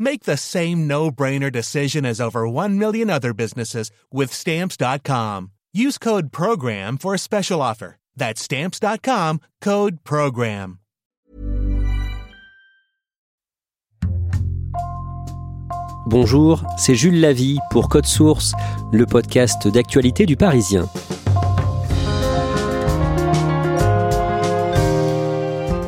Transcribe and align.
Make 0.00 0.24
the 0.24 0.38
same 0.38 0.86
no-brainer 0.88 1.52
decision 1.52 2.06
as 2.06 2.20
over 2.22 2.48
1 2.48 2.78
million 2.78 3.10
other 3.10 3.34
businesses 3.34 3.90
with 4.10 4.32
Stamps.com. 4.32 5.50
Use 5.74 5.98
code 5.98 6.32
PROGRAM 6.32 6.96
for 6.98 7.14
a 7.14 7.18
special 7.18 7.60
offer. 7.60 7.96
That's 8.16 8.40
Stamps.com, 8.40 9.40
code 9.60 10.02
PROGRAM. 10.02 10.78
Bonjour, 16.06 16.64
c'est 16.76 16.94
Jules 16.94 17.20
Lavie 17.20 17.58
pour 17.70 17.88
Code 17.88 18.06
Source, 18.06 18.52
le 18.92 19.04
podcast 19.06 19.68
d'actualité 19.68 20.26
du 20.26 20.36
Parisien. 20.36 20.88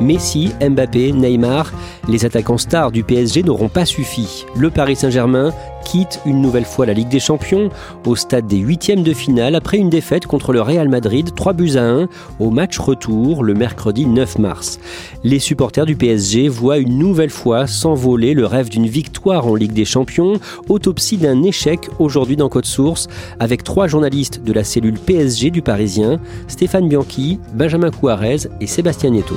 Messi, 0.03 0.51
Mbappé, 0.61 1.11
Neymar, 1.13 1.71
les 2.07 2.25
attaquants 2.25 2.57
stars 2.57 2.91
du 2.91 3.03
PSG 3.03 3.43
n'auront 3.43 3.69
pas 3.69 3.85
suffi. 3.85 4.45
Le 4.55 4.69
Paris 4.69 4.97
Saint-Germain 4.97 5.53
quitte 5.83 6.19
une 6.25 6.41
nouvelle 6.41 6.65
fois 6.65 6.85
la 6.85 6.93
Ligue 6.93 7.09
des 7.09 7.19
Champions 7.19 7.69
au 8.05 8.15
stade 8.15 8.47
des 8.47 8.57
huitièmes 8.57 9.03
de 9.03 9.13
finale 9.13 9.55
après 9.55 9.77
une 9.77 9.89
défaite 9.89 10.25
contre 10.25 10.53
le 10.53 10.61
Real 10.61 10.89
Madrid 10.89 11.33
3 11.35 11.53
buts 11.53 11.75
à 11.75 11.83
1 11.83 12.07
au 12.39 12.49
match 12.49 12.77
retour 12.79 13.43
le 13.43 13.53
mercredi 13.53 14.05
9 14.05 14.39
mars. 14.39 14.79
Les 15.23 15.39
supporters 15.39 15.85
du 15.85 15.95
PSG 15.95 16.47
voient 16.47 16.77
une 16.77 16.97
nouvelle 16.97 17.29
fois 17.29 17.67
s'envoler 17.67 18.33
le 18.33 18.45
rêve 18.45 18.69
d'une 18.69 18.87
victoire 18.87 19.47
en 19.47 19.55
Ligue 19.55 19.73
des 19.73 19.85
Champions, 19.85 20.33
autopsie 20.69 21.17
d'un 21.17 21.43
échec 21.43 21.89
aujourd'hui 21.99 22.35
dans 22.35 22.49
Code 22.49 22.65
Source 22.65 23.07
avec 23.39 23.63
trois 23.63 23.87
journalistes 23.87 24.43
de 24.43 24.53
la 24.53 24.63
cellule 24.63 24.99
PSG 24.99 25.49
du 25.49 25.61
Parisien, 25.61 26.19
Stéphane 26.47 26.89
Bianchi, 26.89 27.39
Benjamin 27.53 27.91
Couarez 27.91 28.47
et 28.59 28.67
Sébastien 28.67 29.11
Nieto. 29.11 29.35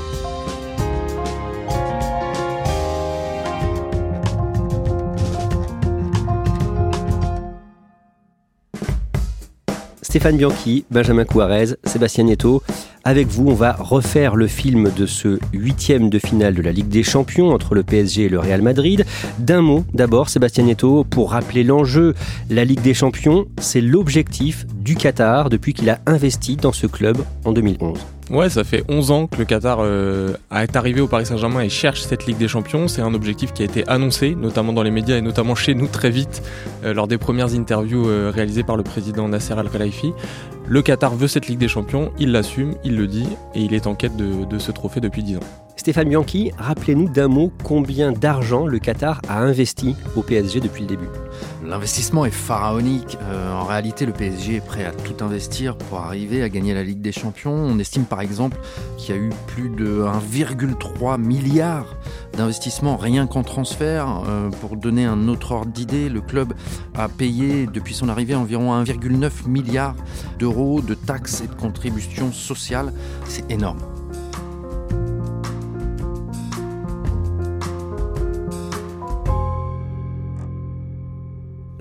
Stéphane 10.17 10.39
Bianchi, 10.39 10.87
Benjamin 10.91 11.27
Couarez, 11.27 11.75
Sébastien 11.85 12.25
Nieto. 12.25 12.63
Avec 13.05 13.27
vous, 13.27 13.51
on 13.51 13.55
va 13.55 13.73
refaire 13.73 14.35
le 14.35 14.47
film 14.47 14.91
de 14.97 15.05
ce 15.05 15.39
huitième 15.53 16.09
de 16.09 16.19
finale 16.19 16.55
de 16.55 16.63
la 16.63 16.73
Ligue 16.73 16.89
des 16.89 17.03
Champions 17.03 17.51
entre 17.51 17.75
le 17.75 17.83
PSG 17.83 18.23
et 18.25 18.29
le 18.31 18.39
Real 18.39 18.63
Madrid. 18.63 19.05
D'un 19.39 19.61
mot, 19.61 19.85
d'abord, 19.93 20.31
Sébastien 20.31 20.65
Nieto, 20.65 21.05
pour 21.05 21.33
rappeler 21.33 21.65
l'enjeu. 21.65 22.15
La 22.49 22.65
Ligue 22.65 22.81
des 22.81 22.95
Champions, 22.95 23.45
c'est 23.61 23.83
l'objectif 23.83 24.65
du 24.75 24.95
Qatar 24.95 25.51
depuis 25.51 25.75
qu'il 25.75 25.91
a 25.91 25.99
investi 26.07 26.57
dans 26.57 26.73
ce 26.73 26.87
club 26.87 27.19
en 27.45 27.53
2011. 27.53 28.16
Ouais, 28.29 28.51
ça 28.51 28.65
fait 28.65 28.83
11 28.89 29.11
ans 29.13 29.27
que 29.29 29.37
le 29.37 29.45
Qatar 29.45 29.79
euh, 29.81 30.35
est 30.53 30.75
arrivé 30.75 31.01
au 31.01 31.07
Paris 31.07 31.27
Saint-Germain 31.27 31.61
et 31.61 31.69
cherche 31.69 32.03
cette 32.03 32.27
Ligue 32.27 32.39
des 32.39 32.49
Champions. 32.49 32.89
C'est 32.89 33.01
un 33.01 33.15
objectif 33.15 33.53
qui 33.53 33.63
a 33.63 33.67
été 33.67 33.87
annoncé, 33.89 34.35
notamment 34.35 34.73
dans 34.73 34.83
les 34.83 34.91
médias 34.91 35.17
et 35.17 35.21
notamment 35.21 35.55
chez 35.55 35.75
nous 35.77 35.87
très 35.87 36.11
vite, 36.11 36.43
euh, 36.83 36.93
lors 36.93 37.07
des 37.07 37.19
premières 37.19 37.55
interviews 37.55 38.09
euh, 38.09 38.33
réalisées 38.35 38.65
par 38.65 38.77
le 38.77 38.83
président 38.83 39.29
Nasser 39.29 39.55
Al-Khelaifi. 39.57 40.13
Le 40.67 40.83
Qatar 40.83 41.15
veut 41.15 41.29
cette 41.29 41.47
Ligue 41.47 41.61
des 41.61 41.69
Champions, 41.69 42.11
il 42.19 42.33
l'assume, 42.33 42.75
il 42.83 42.97
le 42.97 43.07
dit, 43.07 43.29
et 43.55 43.61
il 43.61 43.75
est 43.75 43.87
en 43.87 43.95
quête 43.95 44.17
de, 44.17 44.45
de 44.45 44.59
ce 44.59 44.73
trophée 44.73 45.01
depuis 45.01 45.23
10 45.23 45.37
ans. 45.37 45.41
Stéphane 45.77 46.09
Bianchi, 46.09 46.51
rappelez-nous 46.59 47.09
d'un 47.09 47.29
mot 47.29 47.53
combien 47.63 48.11
d'argent 48.11 48.67
le 48.67 48.81
Qatar 48.81 49.21
a 49.29 49.39
investi 49.39 49.95
au 50.17 50.23
PSG 50.23 50.59
depuis 50.59 50.83
le 50.83 50.89
début? 50.89 51.09
L'investissement 51.67 52.25
est 52.25 52.31
pharaonique. 52.31 53.19
Euh, 53.23 53.53
en 53.53 53.65
réalité, 53.65 54.07
le 54.07 54.13
PSG 54.13 54.57
est 54.57 54.65
prêt 54.65 54.85
à 54.85 54.93
tout 54.93 55.25
investir 55.25 55.77
pour 55.77 55.99
arriver 55.99 56.43
à 56.43 56.49
gagner 56.49 56.75
la 56.75 56.85
Ligue 56.85 57.01
des 57.01 57.11
Champions. 57.11 57.55
On 57.55 57.79
estime 57.81 58.05
par 58.05 58.21
exemple 58.21 58.57
qu'il 58.97 59.15
y 59.15 59.19
a 59.19 59.21
eu 59.21 59.31
plus 59.49 59.69
de 59.69 60.05
1,3 60.05 61.21
milliard 61.21 61.97
d'investissements 62.37 62.97
rien 62.97 63.27
qu'en 63.27 63.43
transfert. 63.43 64.23
Euh, 64.29 64.49
pour 64.61 64.77
donner 64.77 65.07
un 65.07 65.27
autre 65.27 65.53
ordre 65.53 65.73
d'idée, 65.73 66.09
le 66.09 66.21
club 66.21 66.53
a 66.95 67.09
payé 67.09 67.67
depuis 67.67 67.95
son 67.95 68.09
arrivée 68.09 68.37
environ 68.37 68.81
1,9 68.85 69.49
milliard 69.49 69.97
d'euros 70.39 70.81
de 70.83 70.95
taxes 70.95 71.41
et 71.41 71.49
de 71.49 71.55
contributions 71.55 72.33
sociales. 72.33 72.93
C'est 73.27 73.51
énorme. 73.51 73.81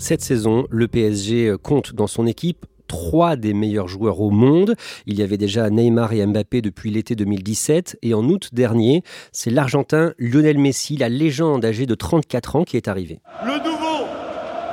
Cette 0.08 0.22
saison, 0.22 0.68
le 0.70 0.88
PSG 0.88 1.56
compte 1.64 1.96
dans 1.96 2.06
son 2.06 2.28
équipe 2.28 2.68
trois 2.86 3.36
des 3.36 3.56
meilleurs 3.56 3.88
joueurs 3.88 4.22
au 4.22 4.30
monde. 4.30 4.76
Il 5.08 5.18
y 5.18 5.24
avait 5.24 5.38
déjà 5.38 5.72
Neymar 5.72 6.14
et 6.14 6.24
Mbappé 6.24 6.62
depuis 6.62 6.92
l'été 6.92 7.16
2017 7.16 7.98
et 8.04 8.14
en 8.14 8.24
août 8.26 8.50
dernier, 8.54 9.02
c'est 9.32 9.50
l'Argentin 9.50 10.14
Lionel 10.20 10.60
Messi, 10.60 10.96
la 10.96 11.10
légende 11.10 11.66
âgée 11.66 11.88
de 11.88 11.96
34 11.96 12.56
ans 12.56 12.64
qui 12.66 12.78
est 12.78 12.88
arrivé. 12.88 13.20
Le 13.44 13.58
nouveau 13.64 14.06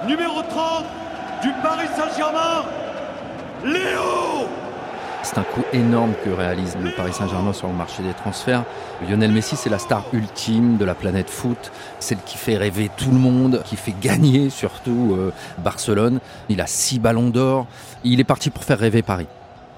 numéro 0.06 0.42
30 0.50 0.84
du 1.42 1.48
Paris 1.62 1.88
Saint-Germain, 1.96 2.66
Léo 3.64 4.11
c'est 5.32 5.40
un 5.40 5.44
coup 5.44 5.62
énorme 5.72 6.12
que 6.24 6.30
réalise 6.30 6.76
le 6.82 6.90
Paris 6.90 7.14
Saint-Germain 7.14 7.54
sur 7.54 7.68
le 7.68 7.72
marché 7.72 8.02
des 8.02 8.12
transferts. 8.12 8.64
Lionel 9.08 9.32
Messi, 9.32 9.56
c'est 9.56 9.70
la 9.70 9.78
star 9.78 10.04
ultime 10.12 10.76
de 10.76 10.84
la 10.84 10.94
planète 10.94 11.30
foot, 11.30 11.72
celle 12.00 12.18
qui 12.26 12.36
fait 12.36 12.58
rêver 12.58 12.90
tout 12.98 13.10
le 13.10 13.16
monde, 13.16 13.62
qui 13.64 13.76
fait 13.76 13.94
gagner 13.98 14.50
surtout 14.50 15.16
euh, 15.16 15.32
Barcelone. 15.64 16.20
Il 16.50 16.60
a 16.60 16.66
six 16.66 16.98
ballons 16.98 17.30
d'or. 17.30 17.66
Il 18.04 18.20
est 18.20 18.24
parti 18.24 18.50
pour 18.50 18.64
faire 18.64 18.78
rêver 18.78 19.00
Paris. 19.00 19.26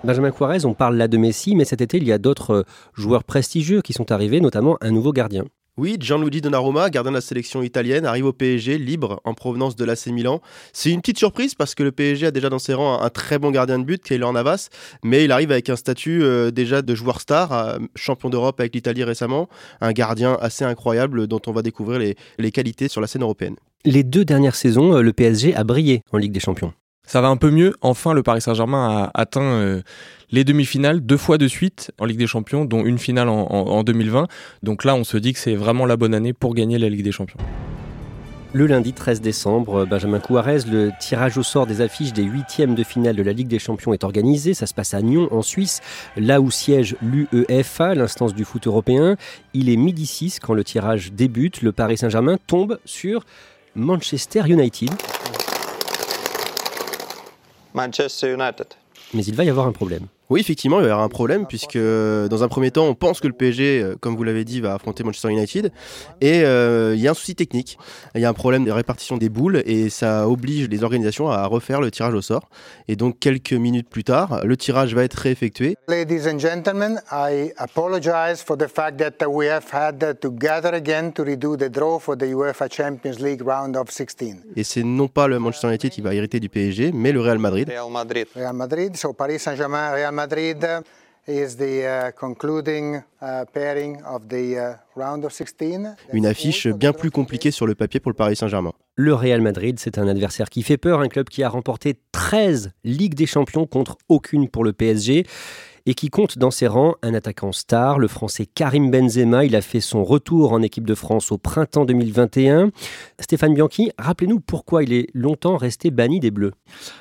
Benjamin 0.03 0.33
Juarez, 0.37 0.65
on 0.65 0.75
parle 0.75 0.97
là 0.97 1.07
de 1.07 1.17
Messi, 1.17 1.55
mais 1.55 1.65
cet 1.65 1.81
été, 1.81 1.99
il 1.99 2.05
y 2.05 2.13
a 2.13 2.19
d'autres 2.19 2.53
euh, 2.53 2.65
joueurs 2.95 3.23
prestigieux 3.23 3.81
qui 3.81 3.93
sont 3.93 4.11
arrivés, 4.11 4.41
notamment 4.41 4.77
un 4.81 4.91
nouveau 4.91 5.13
gardien. 5.13 5.45
Oui, 5.77 5.97
Gianluigi 5.99 6.41
Donnarumma, 6.41 6.89
gardien 6.89 7.11
de 7.11 7.17
la 7.17 7.21
sélection 7.21 7.61
italienne, 7.61 8.07
arrive 8.07 8.27
au 8.27 8.33
PSG 8.33 8.79
libre 8.79 9.21
en 9.25 9.35
provenance 9.35 9.75
de 9.75 9.85
l'AC 9.85 10.07
Milan. 10.07 10.41
C'est 10.73 10.93
une 10.93 11.01
petite 11.01 11.19
surprise 11.19 11.57
parce 11.57 11.75
que 11.75 11.83
le 11.83 11.91
PSG 11.91 12.27
a 12.27 12.31
déjà 12.31 12.49
dans 12.49 12.61
ses 12.61 12.75
rangs 12.75 13.01
un, 13.03 13.11
très 13.11 13.41
bon 13.41 13.51
gardien 13.51 13.81
de 13.81 13.85
but, 13.85 14.01
Keylor 14.01 14.33
Navas, 14.33 14.69
mais 15.03 15.25
il 15.25 15.33
arrive 15.33 15.51
avec 15.51 15.69
un 15.71 15.75
statut 15.75 16.23
euh, 16.23 16.53
déjà 16.53 16.81
de 16.81 16.95
joueur 16.95 17.21
star, 17.21 17.53
euh, 17.53 17.79
champion 17.97 18.31
d'Europe 18.31 18.61
avec 18.61 18.73
l'Italie 18.73 19.03
récemment, 19.03 19.49
un 19.81 19.91
gardien 19.91 20.39
assez 20.41 20.65
incroyable 20.65 21.27
dont 21.27 21.43
on 21.49 21.51
va 21.51 21.63
découvrir 21.63 21.99
les, 22.39 22.53
qualités 22.53 22.87
sur 22.87 23.01
la 23.01 23.09
scène 23.09 23.23
européenne. 23.23 23.57
Les 23.85 24.05
deux 24.05 24.25
dernières 24.25 24.55
saisons, 24.55 24.95
euh, 24.95 25.03
le 25.03 25.13
PSG 25.13 25.57
a 25.57 25.65
brillé 25.65 26.03
en 26.13 26.19
Ligue 26.19 26.31
des 26.31 26.39
Champions. 26.39 26.73
Ça 27.07 27.21
va 27.21 27.29
un 27.29 27.37
peu 27.37 27.51
mieux. 27.51 27.75
Enfin, 27.81 28.13
le 28.13 28.23
Paris 28.23 28.41
Saint-Germain 28.41 28.89
a 28.89 29.11
atteint 29.15 29.43
euh, 29.43 29.83
les 30.31 30.45
demi-finales 30.45 31.01
deux 31.01 31.17
fois 31.17 31.39
de 31.39 31.47
suite 31.49 31.93
en 31.99 32.07
Ligue 32.07 32.19
des 32.19 32.27
Champions, 32.27 32.65
dont 32.65 32.85
une 32.85 32.99
finale 32.99 33.29
en, 33.29 33.47
en 33.47 33.83
2020. 33.83 34.27
Donc 34.63 34.85
là, 34.85 34.95
on 34.95 35.05
se 35.05 35.17
dit 35.17 35.33
que 35.33 35.39
c'est 35.39 35.55
vraiment 35.55 35.87
la 35.87 35.97
bonne 35.97 36.15
année 36.15 36.33
pour 36.33 36.55
gagner 36.55 36.79
la 36.79 36.89
Ligue 36.89 37.05
des 37.05 37.13
Champions. 37.13 37.39
Le 38.55 38.69
lundi 38.69 38.93
13 38.93 39.21
décembre, 39.21 39.85
Benjamin 39.85 40.21
Couarez, 40.21 40.61
le 40.71 40.93
tirage 41.01 41.37
au 41.37 41.43
sort 41.43 41.67
des 41.67 41.81
affiches 41.81 42.13
des 42.13 42.23
huitièmes 42.23 42.77
de 42.77 42.85
finale 42.85 43.17
de 43.17 43.23
la 43.25 43.33
Ligue 43.33 43.49
des 43.49 43.59
Champions 43.59 43.93
est 43.93 44.05
organisé. 44.05 44.55
Ça 44.55 44.67
se 44.67 44.73
passe 44.73 44.95
à 44.95 45.03
Nyon, 45.03 45.27
en 45.33 45.43
Suisse, 45.43 45.81
là 46.17 46.41
où 46.41 46.53
siège 46.53 46.95
l'UEFA, 47.03 47.97
l'instance 47.97 48.33
du 48.33 48.45
foot 48.45 48.69
européen. 48.69 49.17
Il 49.55 49.71
est 49.71 49.77
midi 49.77 50.07
6 50.07 50.39
quand 50.39 50.55
le 50.55 50.63
tirage 50.63 51.13
débute. 51.13 51.63
Le 51.63 51.73
Paris 51.73 51.99
Saint-Germain 51.99 52.37
tombe 52.47 52.79
sur 52.85 53.25
Manchester 53.75 54.43
United. 54.47 54.91
Manchester 57.75 58.33
United. 58.33 58.67
Mais 59.13 59.25
il 59.25 59.35
va 59.35 59.45
y 59.45 59.51
avoir 59.51 59.67
un 59.67 59.73
problème. 59.73 60.07
Oui, 60.35 60.41
effectivement, 60.41 60.81
il 60.81 60.89
y 60.89 60.91
aura 60.91 61.05
un 61.05 61.09
problème 61.09 61.47
puisque 61.47 61.79
dans 61.79 62.43
un 62.43 62.49
premier 62.49 62.73
temps, 62.73 62.87
on 62.87 62.97
pense 62.97 63.21
que 63.21 63.29
le 63.29 63.35
PSG, 63.35 63.81
euh, 63.81 63.95
comme 64.01 64.17
vous 64.17 64.25
l'avez 64.25 64.45
dit, 64.45 64.61
va 64.61 64.75
affronter 64.75 65.05
Manchester 65.05 65.31
United 65.31 65.71
et 66.21 66.43
euh, 66.43 66.93
il 66.97 67.01
y 67.01 67.07
a 67.07 67.13
un 67.13 67.15
souci 67.15 67.37
technique. 67.37 67.79
Il 68.17 68.21
y 68.21 68.25
a 68.25 68.31
un 68.31 68.33
problème 68.33 68.65
de 68.65 68.73
répartition 68.73 69.17
des 69.17 69.29
boules 69.29 69.63
et 69.65 69.91
ça 69.91 70.29
oblige 70.29 70.69
les 70.69 70.83
organisations 70.83 71.31
à 71.31 71.47
refaire 71.47 71.81
le 71.81 71.93
tirage 71.93 72.15
au 72.15 72.21
sort. 72.21 72.49
Et 72.89 72.97
donc 72.97 73.21
quelques 73.21 73.53
minutes 73.53 73.89
plus 73.89 74.03
tard, 74.03 74.41
le 74.43 74.57
tirage 74.57 74.93
va 74.93 75.05
être 75.05 75.15
réeffectué. 75.15 75.77
Ladies 75.87 76.29
and 76.29 76.41
gentlemen, 76.41 77.01
I 77.13 77.53
apologize 77.57 78.43
for 78.45 78.59
the 78.59 78.67
fact 78.67 78.99
that 78.99 79.25
we 79.29 79.47
have 79.47 79.67
had 79.71 80.19
to 80.21 80.33
gather 80.33 80.75
again 80.75 81.13
to 81.13 81.23
redo 81.23 81.57
the 81.57 81.71
draw 81.71 82.01
for 82.01 82.17
the 82.19 82.25
UEFA 82.25 82.69
Champions 82.69 83.21
League 83.21 83.41
round 83.41 83.77
of 83.77 83.89
16. 83.89 84.39
Et 84.57 84.65
c'est 84.65 84.83
non 84.83 85.07
pas 85.07 85.29
le 85.29 85.39
Manchester 85.39 85.69
United 85.69 85.93
qui 85.93 86.01
va 86.01 86.13
hériter 86.13 86.41
du 86.41 86.49
PSG, 86.49 86.91
mais 86.93 87.13
le 87.13 87.21
Real 87.21 87.39
Madrid. 87.39 87.69
Real 87.69 87.89
Madrid. 87.89 88.27
Real 88.35 88.53
Madrid. 88.53 88.97
So 88.97 89.13
Paris 89.13 89.39
Saint-Germain, 89.39 89.93
Real 89.93 90.13
Madrid 90.13 90.24
is 91.27 91.57
the 91.57 92.13
concluding 92.19 93.03
pairing 93.53 94.03
of 94.05 94.29
the 94.29 94.77
round 94.97 95.25
of 95.25 95.33
16. 95.33 95.95
Une 96.13 96.27
affiche 96.27 96.69
bien 96.69 96.93
plus 96.93 97.11
compliquée 97.11 97.51
sur 97.51 97.67
le 97.67 97.75
papier 97.75 98.01
pour 98.01 98.11
le 98.11 98.17
Paris 98.17 98.37
Saint-Germain. 98.37 98.73
Le 98.97 99.15
Real 99.15 99.41
Madrid, 99.41 99.79
c'est 99.81 99.99
un 99.99 100.07
adversaire 100.07 100.51
qui 100.51 100.63
fait 100.63 100.77
peur, 100.77 101.01
un 101.01 101.09
club 101.09 101.29
qui 101.29 101.43
a 101.43 101.49
remporté 101.49 101.99
13 102.13 102.73
Ligues 102.85 103.15
des 103.15 103.27
Champions 103.27 103.67
contre 103.67 103.97
aucune 104.09 104.49
pour 104.49 104.65
le 104.65 104.73
PSG 104.73 105.25
et 105.87 105.95
qui 105.95 106.09
compte 106.09 106.39
dans 106.39 106.51
ses 106.51 106.67
rangs 106.67 106.95
un 107.03 107.15
attaquant 107.15 107.53
star, 107.53 107.99
le 107.99 108.09
français 108.09 108.47
Karim 108.47 108.91
Benzema. 108.91 109.45
Il 109.45 109.55
a 109.55 109.61
fait 109.61 109.81
son 109.81 110.03
retour 110.05 110.53
en 110.53 110.63
équipe 110.63 110.87
de 110.87 110.95
France 110.95 111.31
au 111.31 111.39
printemps 111.39 111.85
2021. 111.85 112.71
Stéphane 113.21 113.55
Bianchi, 113.55 113.91
rappelez-nous 113.99 114.41
pourquoi 114.41 114.83
il 114.83 114.93
est 114.93 115.09
longtemps 115.13 115.57
resté 115.57 115.91
banni 115.91 116.21
des 116.21 116.31
Bleus. 116.31 116.53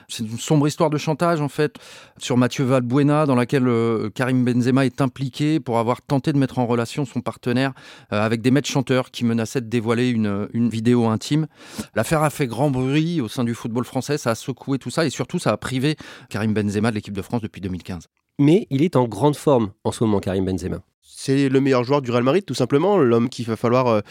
C'est 0.10 0.24
une 0.24 0.38
sombre 0.38 0.68
histoire 0.68 0.90
de 0.90 0.98
chantage 0.98 1.40
en 1.40 1.48
fait 1.48 1.76
sur 2.18 2.38
Mathieu 2.38 2.66
Valbuena 2.66 3.26
dans 3.26 3.36
laquelle 3.36 3.68
euh, 3.68 4.10
Karim 4.10 4.44
Benzema 4.44 4.86
est 4.86 5.02
impliqué 5.02 5.60
pour 5.60 5.80
avoir 5.80 6.02
tenté 6.02 6.34
de 6.34 6.38
mettre 6.38 6.60
en 6.60 6.66
relation 6.66 7.06
son 7.06 7.22
partenaire 7.22 7.74
euh, 8.12 8.22
avec 8.22 8.42
des 8.42 8.52
maîtres 8.52 8.70
chanteurs 8.70 9.12
qui 9.12 9.24
menaçaient 9.24 9.62
de 9.62 9.68
dévoiler 9.68 10.10
une, 10.10 10.50
une 10.54 10.70
vidéo 10.70 11.06
intime. 11.08 11.48
L'affaire 11.96 12.24
a 12.24 12.30
fait 12.30 12.48
grand 12.48 12.70
bruit 12.70 13.22
au 13.22 13.28
sein 13.28 13.44
du 13.44 13.54
football 13.54 13.86
français, 13.86 14.18
ça 14.18 14.32
a 14.32 14.36
secoué 14.36 14.78
tout 14.78 14.90
ça 14.90 15.06
et 15.06 15.10
surtout 15.10 15.40
ça 15.40 15.52
a 15.52 15.58
privé 15.58 15.96
Karim 16.30 16.54
Benzema 16.54 16.90
de 16.90 16.96
l'équipe 16.96 17.16
de 17.16 17.22
France 17.22 17.42
depuis 17.42 17.62
2015 17.62 18.08
mais 18.40 18.68
il 18.70 18.84
est 18.84 18.96
en 18.96 19.08
grande 19.08 19.36
forme 19.36 19.72
en 19.84 19.92
ce 19.92 20.04
moment, 20.04 20.20
Karim 20.20 20.46
Benzema. 20.46 20.80
C'est 21.26 21.48
le 21.48 21.62
meilleur 21.62 21.86
joueur 21.86 22.02
du 22.02 22.12
Real 22.12 22.24
Madrid, 22.24 22.44
tout 22.44 22.54
simplement, 22.54 22.98
l'homme 22.98 23.30
qu'il 23.30 23.46
va 23.46 23.56
falloir 23.56 23.88
euh, 23.88 24.02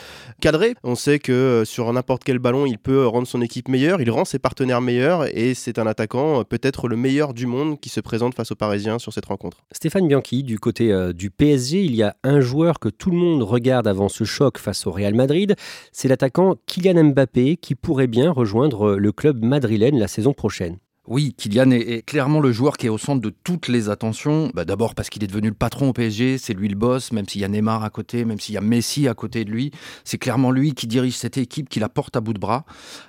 cadrer. 0.40 0.74
On 0.82 0.94
sait 0.94 1.18
que 1.18 1.32
euh, 1.32 1.64
sur 1.66 1.92
n'importe 1.92 2.24
quel 2.24 2.38
ballon, 2.38 2.64
il 2.64 2.78
peut 2.78 3.06
rendre 3.06 3.26
son 3.26 3.42
équipe 3.42 3.68
meilleure, 3.68 4.00
il 4.00 4.10
rend 4.10 4.24
ses 4.24 4.38
partenaires 4.38 4.80
meilleurs, 4.80 5.26
et 5.36 5.52
c'est 5.52 5.78
un 5.78 5.86
attaquant 5.86 6.40
euh, 6.40 6.44
peut-être 6.44 6.88
le 6.88 6.96
meilleur 6.96 7.34
du 7.34 7.44
monde 7.44 7.78
qui 7.80 7.90
se 7.90 8.00
présente 8.00 8.34
face 8.34 8.52
aux 8.52 8.54
Parisiens 8.54 8.98
sur 8.98 9.12
cette 9.12 9.26
rencontre. 9.26 9.58
Stéphane 9.72 10.08
Bianchi, 10.08 10.42
du 10.42 10.58
côté 10.58 10.90
du 11.12 11.30
PSG, 11.30 11.82
il 11.82 11.94
y 11.94 12.02
a 12.02 12.16
un 12.24 12.40
joueur 12.40 12.78
que 12.78 12.88
tout 12.88 13.10
le 13.10 13.18
monde 13.18 13.42
regarde 13.42 13.86
avant 13.86 14.08
ce 14.08 14.24
choc 14.24 14.56
face 14.58 14.86
au 14.86 14.90
Real 14.90 15.14
Madrid, 15.14 15.54
c'est 15.92 16.08
l'attaquant 16.08 16.56
Kylian 16.66 17.12
Mbappé 17.12 17.56
qui 17.56 17.74
pourrait 17.74 18.06
bien 18.06 18.30
rejoindre 18.30 18.94
le 18.96 19.12
club 19.12 19.44
madrilène 19.44 19.98
la 19.98 20.08
saison 20.08 20.32
prochaine. 20.32 20.78
Oui, 21.08 21.34
Kylian 21.36 21.72
est, 21.72 22.06
clairement 22.06 22.38
le 22.38 22.52
joueur 22.52 22.76
qui 22.76 22.86
est 22.86 22.88
au 22.88 22.96
centre 22.96 23.20
de 23.20 23.34
toutes 23.42 23.66
les 23.66 23.88
attentions. 23.88 24.52
Bah, 24.54 24.64
d'abord 24.64 24.94
parce 24.94 25.10
qu'il 25.10 25.24
est 25.24 25.26
devenu 25.26 25.48
le 25.48 25.54
patron 25.54 25.88
au 25.88 25.92
PSG, 25.92 26.38
c'est 26.38 26.54
lui 26.54 26.68
le 26.68 26.76
boss, 26.76 27.10
même 27.10 27.28
s'il 27.28 27.40
y 27.40 27.44
a 27.44 27.48
Neymar 27.48 27.82
à 27.82 27.90
côté, 27.90 28.24
même 28.24 28.38
s'il 28.38 28.54
y 28.54 28.58
a 28.58 28.60
Messi 28.60 29.08
à 29.08 29.14
côté 29.14 29.44
de 29.44 29.50
lui. 29.50 29.72
C'est 30.04 30.18
clairement 30.18 30.52
lui 30.52 30.74
qui 30.74 30.86
dirige 30.86 31.16
cette 31.16 31.38
équipe, 31.38 31.68
qui 31.68 31.80
la 31.80 31.88
porte 31.88 32.14
à 32.16 32.20
bout 32.20 32.32
de 32.32 32.38
bras. 32.38 32.64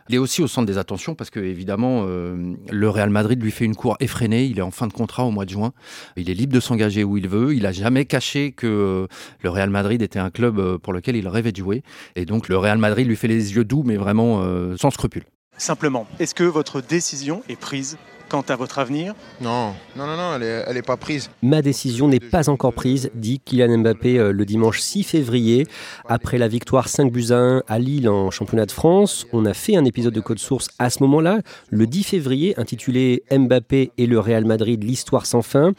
Il 0.10 0.16
est 0.16 0.18
aussi 0.18 0.42
au 0.42 0.48
centre 0.48 0.66
des 0.66 0.80
attentions 0.80 1.14
parce 1.14 1.30
que, 1.30 1.40
évidemment, 1.40 2.06
euh, 2.08 2.56
le 2.72 2.90
Real 2.90 3.12
Madrid 3.12 3.40
lui 3.40 3.52
fait 3.52 3.66
une 3.66 3.76
cour 3.76 3.96
effrénée. 4.00 4.46
Il 4.46 4.58
est 4.58 4.64
en 4.64 4.72
fin 4.72 4.88
de 4.88 4.94
contrat 4.94 5.26
au 5.26 5.32
mois 5.32 5.46
de 5.46 5.52
juin. 5.52 5.72
Il 6.18 6.32
est 6.32 6.34
libre 6.34 6.54
de 6.54 6.60
s'engager 6.60 7.04
où 7.04 7.18
il 7.18 7.28
veut. 7.28 7.54
Il 7.54 7.62
n'a 7.62 7.74
jamais 7.74 8.06
caché 8.06 8.54
que 8.54 8.66
euh, 8.66 9.08
le 9.44 9.52
Real 9.52 9.70
Madrid 9.70 10.02
était 10.02 10.18
un 10.18 10.32
club 10.32 10.58
euh, 10.58 10.80
pour 10.80 10.94
lequel 10.94 11.16
il 11.16 11.28
rêvait 11.28 11.52
de 11.52 11.58
jouer. 11.58 11.84
Et 12.16 12.26
donc, 12.26 12.50
le 12.50 12.58
Real 12.58 12.80
Madrid 12.80 13.06
lui 13.06 13.16
fait 13.16 13.28
les 13.28 13.54
yeux 13.54 13.66
doux, 13.66 13.84
mais 13.86 13.98
vraiment 13.98 14.44
sans 14.78 14.90
scrupule. 14.90 15.26
Simplement, 15.58 16.08
est-ce 16.20 16.36
que 16.36 16.44
votre 16.44 16.82
décision 16.82 17.44
est 17.48 17.60
prise 17.60 17.98
quant 18.30 18.42
à 18.50 18.56
votre 18.56 18.80
avenir? 18.80 19.14
Non, 19.42 19.74
non, 19.96 20.08
non, 20.08 20.18
non, 20.18 20.40
elle 20.40 20.74
n'est 20.74 20.82
pas 20.82 20.98
prise. 20.98 21.30
Ma 21.44 21.62
décision 21.62 22.08
n'est 22.08 22.20
pas 22.20 22.50
encore 22.50 22.74
prise, 22.74 23.12
dit 23.14 23.40
Kylian 23.40 23.78
Mbappé 23.78 24.18
euh, 24.18 24.32
le 24.32 24.46
dimanche 24.46 24.80
6 24.80 25.04
février. 25.04 25.68
Après 26.08 26.40
la 26.40 26.48
victoire 26.48 26.88
5 26.88 27.12
buts 27.12 27.28
à 27.30 27.38
1 27.38 27.64
à 27.68 27.80
Lille 27.80 28.10
en 28.10 28.32
championnat 28.32 28.66
de 28.66 28.72
France, 28.72 29.28
on 29.34 29.46
a 29.46 29.54
fait 29.54 29.76
un 29.76 29.86
épisode 29.86 30.14
de 30.14 30.22
Code 30.22 30.40
Source 30.40 30.70
à 30.80 30.90
ce 30.90 31.04
moment-là, 31.04 31.42
le 31.70 31.86
10 31.86 32.04
février, 32.04 32.60
intitulé 32.60 33.24
Mbappé 33.32 33.92
et 33.98 34.08
le 34.08 34.20
Real 34.20 34.46
Madrid, 34.46 34.84
l'histoire 34.84 35.28
sans 35.28 35.44
fin. 35.44 35.74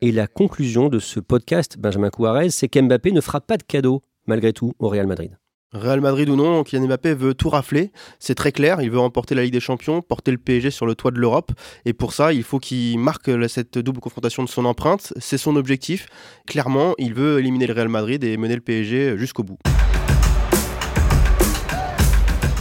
Et 0.00 0.12
la 0.12 0.28
conclusion 0.28 0.88
de 0.88 1.00
ce 1.00 1.18
podcast, 1.18 1.76
Benjamin 1.78 2.10
Couarez, 2.10 2.50
c'est 2.50 2.68
qu'Mbappé 2.68 3.10
ne 3.10 3.20
fera 3.20 3.40
pas 3.40 3.56
de 3.56 3.64
cadeau, 3.64 4.02
malgré 4.26 4.52
tout, 4.52 4.74
au 4.78 4.88
Real 4.88 5.06
Madrid. 5.06 5.36
Real 5.76 6.00
Madrid 6.00 6.28
ou 6.28 6.36
non, 6.36 6.64
Kylian 6.64 6.86
Mbappé 6.86 7.14
veut 7.14 7.34
tout 7.34 7.48
rafler. 7.48 7.90
C'est 8.18 8.34
très 8.34 8.52
clair. 8.52 8.80
Il 8.80 8.90
veut 8.90 8.98
remporter 8.98 9.34
la 9.34 9.42
Ligue 9.42 9.52
des 9.52 9.60
Champions, 9.60 10.02
porter 10.02 10.30
le 10.30 10.38
PSG 10.38 10.70
sur 10.70 10.86
le 10.86 10.94
toit 10.94 11.10
de 11.10 11.18
l'Europe. 11.18 11.52
Et 11.84 11.92
pour 11.92 12.12
ça, 12.12 12.32
il 12.32 12.42
faut 12.42 12.58
qu'il 12.58 12.98
marque 12.98 13.30
cette 13.48 13.78
double 13.78 14.00
confrontation 14.00 14.42
de 14.42 14.48
son 14.48 14.64
empreinte. 14.64 15.12
C'est 15.18 15.38
son 15.38 15.56
objectif. 15.56 16.06
Clairement, 16.46 16.94
il 16.98 17.14
veut 17.14 17.38
éliminer 17.38 17.66
le 17.66 17.74
Real 17.74 17.88
Madrid 17.88 18.24
et 18.24 18.36
mener 18.36 18.54
le 18.54 18.60
PSG 18.60 19.18
jusqu'au 19.18 19.42
bout. 19.42 19.58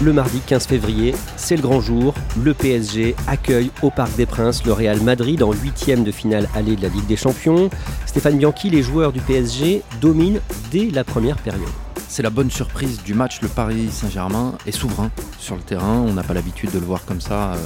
Le 0.01 0.12
mardi 0.12 0.41
15 0.45 0.67
février, 0.67 1.15
c'est 1.38 1.56
le 1.56 1.62
grand 1.62 1.79
jour. 1.79 2.13
Le 2.44 2.53
PSG 2.53 3.15
accueille 3.27 3.71
au 3.81 3.89
Parc 3.89 4.13
des 4.17 4.25
Princes 4.25 4.65
le 4.65 4.73
Real 4.73 5.00
Madrid 5.01 5.41
en 5.41 5.53
huitième 5.53 6.03
de 6.03 6.12
finale 6.12 6.50
allée 6.53 6.75
de 6.75 6.81
la 6.81 6.89
Ligue 6.89 7.07
des 7.07 7.15
Champions. 7.15 7.69
Stéphane 8.06 8.38
Bianchi, 8.38 8.69
les 8.69 8.83
joueurs 8.83 9.13
du 9.13 9.21
PSG 9.21 9.83
dominent 10.01 10.41
dès 10.69 10.89
la 10.89 11.06
première 11.06 11.38
période. 11.38 11.63
C'est 12.15 12.23
la 12.23 12.29
bonne 12.29 12.50
surprise 12.50 13.03
du 13.03 13.13
match. 13.13 13.41
Le 13.41 13.50
Paris 13.50 13.89
Saint-Germain 13.91 14.57
est 14.65 14.71
souverain 14.71 15.12
sur 15.38 15.57
le 15.57 15.62
terrain. 15.62 15.97
On 15.97 16.13
n'a 16.13 16.23
pas 16.23 16.33
l'habitude 16.33 16.71
de 16.71 16.79
le 16.79 16.85
voir 16.85 17.03
comme 17.03 17.19
ça 17.19 17.51
euh, 17.51 17.57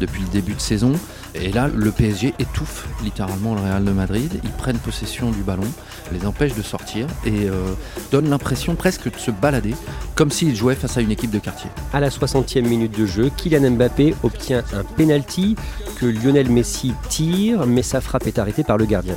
depuis 0.00 0.22
le 0.22 0.28
début 0.28 0.54
de 0.54 0.60
saison. 0.60 0.94
Et 1.34 1.52
là, 1.52 1.68
le 1.68 1.90
PSG 1.90 2.32
étouffe 2.38 2.88
littéralement 3.02 3.54
le 3.54 3.60
Real 3.60 3.84
de 3.84 3.90
Madrid. 3.90 4.40
Ils 4.42 4.50
prennent 4.52 4.78
possession 4.78 5.30
du 5.30 5.42
ballon, 5.42 5.66
les 6.10 6.24
empêchent 6.24 6.54
de 6.54 6.62
sortir 6.62 7.06
et 7.26 7.50
euh, 7.50 7.74
donnent 8.10 8.30
l'impression 8.30 8.76
presque 8.76 9.12
de 9.12 9.18
se 9.18 9.30
balader, 9.30 9.74
comme 10.14 10.30
s'ils 10.30 10.56
jouaient 10.56 10.74
face 10.74 10.96
à 10.96 11.02
une 11.02 11.10
équipe 11.10 11.30
de 11.30 11.38
quartier. 11.38 11.68
À 11.92 12.00
la 12.00 12.08
60e 12.08 12.62
minute 12.62 12.98
de 12.98 13.04
jeu, 13.04 13.30
Kylian 13.36 13.72
Mbappé 13.72 14.14
obtient 14.22 14.64
un 14.72 14.84
penalty 14.84 15.54
que 16.00 16.06
Lionel 16.06 16.48
Messi 16.48 16.94
tire, 17.10 17.66
mais 17.66 17.82
sa 17.82 18.00
frappe 18.00 18.26
est 18.26 18.38
arrêtée 18.38 18.64
par 18.64 18.78
le 18.78 18.86
gardien. 18.86 19.16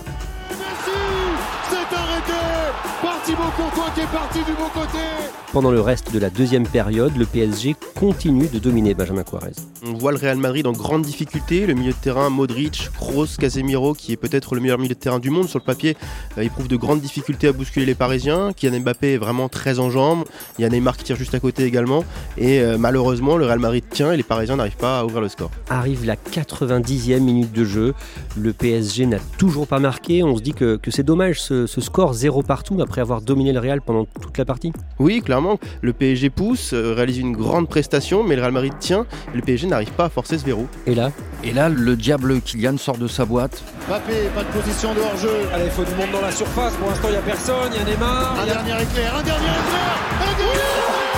Pendant 5.52 5.72
le 5.72 5.82
reste 5.82 6.14
de 6.14 6.20
la 6.20 6.30
deuxième 6.30 6.66
période, 6.66 7.18
le 7.18 7.26
PSG 7.26 7.76
continue 8.00 8.48
de 8.48 8.58
dominer 8.58 8.94
Benjamin 8.94 9.24
Quarez. 9.24 9.52
On 9.86 9.94
voit 9.94 10.14
le 10.14 10.18
Real 10.18 10.38
Madrid 10.38 10.66
en 10.66 10.72
grande 10.72 11.02
difficulté. 11.02 11.66
Le 11.66 11.74
milieu 11.74 11.92
de 11.92 11.98
terrain, 11.98 12.30
Modric, 12.30 12.90
Kroos, 12.98 13.28
Casemiro, 13.38 13.94
qui 13.94 14.14
est 14.14 14.18
peut-être 14.18 14.56
le 14.56 14.62
meilleur 14.62 14.78
milieu 14.78 14.96
de 14.96 15.00
terrain 15.00 15.20
du 15.20 15.30
monde 15.30 15.50
sur 15.50 15.60
le 15.60 15.66
papier, 15.66 15.98
euh, 16.38 16.42
éprouve 16.42 16.70
de 16.70 16.78
grandes 16.78 17.02
difficultés 17.02 17.50
à 17.50 17.52
bousculer 17.52 17.86
les 17.86 17.96
Parisiens. 17.96 18.54
Kylian 18.54 18.80
Mbappé 18.80 19.16
est 19.16 19.18
vraiment 19.18 19.50
très 19.50 19.80
en 19.80 19.90
jambes. 19.90 20.24
Il 20.58 20.62
y 20.62 20.66
a 20.66 20.70
Neymar 20.70 20.96
qui 20.96 21.04
tire 21.04 21.18
juste 21.18 21.36
à 21.36 21.42
côté 21.42 21.66
également. 21.66 22.06
Et 22.38 22.62
euh, 22.62 22.78
malheureusement, 22.78 23.36
le 23.36 23.46
Real 23.46 23.60
Madrid 23.60 23.84
tient 23.90 24.14
et 24.14 24.18
les 24.18 24.24
Parisiens 24.24 24.56
n'arrivent 24.56 24.78
pas 24.78 25.00
à 25.00 25.06
ouvrir 25.06 25.20
le 25.20 25.30
score. 25.30 25.52
Arrive 25.70 26.06
la 26.06 26.16
90e 26.16 27.20
minute 27.20 27.52
de 27.52 27.66
jeu. 27.66 27.94
Le 28.38 28.54
PSG 28.54 29.06
n'a 29.06 29.20
toujours 29.38 29.68
pas 29.68 29.80
marqué. 29.80 30.24
On 30.24 30.38
se 30.38 30.42
dit 30.42 30.54
que, 30.54 30.80
c'est 30.88 31.04
dommage 31.04 31.42
ce, 31.42 31.68
ce 31.68 31.82
score 31.82 32.14
zéro 32.14 32.42
partout 32.42 32.80
après 32.82 33.02
avoir 33.02 33.22
dominé 33.22 33.41
le 33.52 33.60
Real 33.60 33.82
pendant 33.82 34.06
toute 34.06 34.38
la 34.38 34.46
partie. 34.46 34.72
Oui, 35.00 35.22
clairement 35.22 35.58
le 35.82 35.94
PSG 35.94 36.30
pousse, 36.30 36.74
euh, 36.74 36.94
réalise 36.94 37.18
une 37.18 37.34
grande 37.36 37.68
prestation, 37.68 38.24
mais 38.24 38.36
le 38.36 38.42
Real 38.42 38.52
Madrid 38.52 38.74
tient. 38.80 39.06
le 39.34 39.42
PSG 39.42 39.68
n'arrive 39.68 39.92
pas 39.92 40.06
à 40.06 40.10
forcer 40.10 40.38
ce 40.38 40.46
verrou. 40.46 40.68
Et 40.86 40.96
là 40.96 41.12
Et 41.44 41.52
là, 41.52 41.70
le 41.70 41.96
diable 41.96 42.42
Kylian 42.42 42.78
sort 42.78 42.98
de 42.98 43.08
sa 43.08 43.26
boîte. 43.26 43.64
Mbappé, 43.88 44.14
pas 44.36 44.44
de 44.44 44.50
position 44.50 44.94
de 44.94 45.00
hors-jeu. 45.00 45.30
Allez, 45.54 45.66
il 45.66 45.72
faut 45.72 45.84
du 45.84 45.96
monde 45.96 46.12
dans 46.14 46.22
la 46.22 46.32
surface. 46.32 46.76
Pour 46.76 46.90
l'instant, 46.90 47.08
il 47.08 47.12
n'y 47.12 47.18
a 47.18 47.22
personne. 47.22 47.72
Il 47.74 47.80
y 47.80 47.82
a 47.82 47.96
Neymar. 47.96 48.40
Un 48.40 48.46
dernier 48.46 48.84
éclair, 48.84 49.16
un 49.16 49.24
dernier 49.24 49.46
éclair, 49.46 49.98
un 50.22 50.38
dernier 50.38 50.52
éclair 50.52 51.12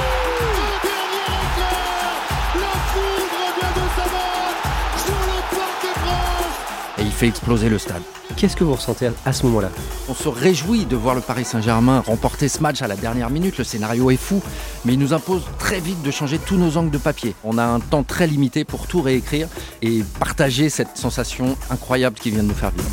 et 6.99 7.03
il 7.03 7.11
fait 7.11 7.27
exploser 7.27 7.69
le 7.69 7.77
stade. 7.77 8.01
Qu'est-ce 8.37 8.55
que 8.55 8.63
vous 8.63 8.73
ressentez 8.73 9.09
à 9.25 9.33
ce 9.33 9.45
moment-là 9.45 9.69
On 10.09 10.13
se 10.13 10.27
réjouit 10.27 10.85
de 10.85 10.95
voir 10.95 11.15
le 11.15 11.21
Paris 11.21 11.45
Saint-Germain 11.45 12.01
remporter 12.05 12.47
ce 12.47 12.61
match 12.61 12.81
à 12.81 12.87
la 12.87 12.95
dernière 12.95 13.29
minute. 13.29 13.57
Le 13.57 13.63
scénario 13.63 14.11
est 14.11 14.17
fou, 14.17 14.41
mais 14.85 14.93
il 14.93 14.99
nous 14.99 15.13
impose 15.13 15.43
très 15.59 15.79
vite 15.79 16.01
de 16.01 16.11
changer 16.11 16.39
tous 16.39 16.57
nos 16.57 16.77
angles 16.77 16.91
de 16.91 16.97
papier. 16.97 17.35
On 17.43 17.57
a 17.57 17.63
un 17.63 17.79
temps 17.79 18.03
très 18.03 18.27
limité 18.27 18.65
pour 18.65 18.87
tout 18.87 19.01
réécrire 19.01 19.47
et 19.81 20.03
partager 20.19 20.69
cette 20.69 20.97
sensation 20.97 21.55
incroyable 21.69 22.17
qui 22.17 22.31
vient 22.31 22.43
de 22.43 22.47
nous 22.47 22.53
faire 22.53 22.71
vivre. 22.71 22.89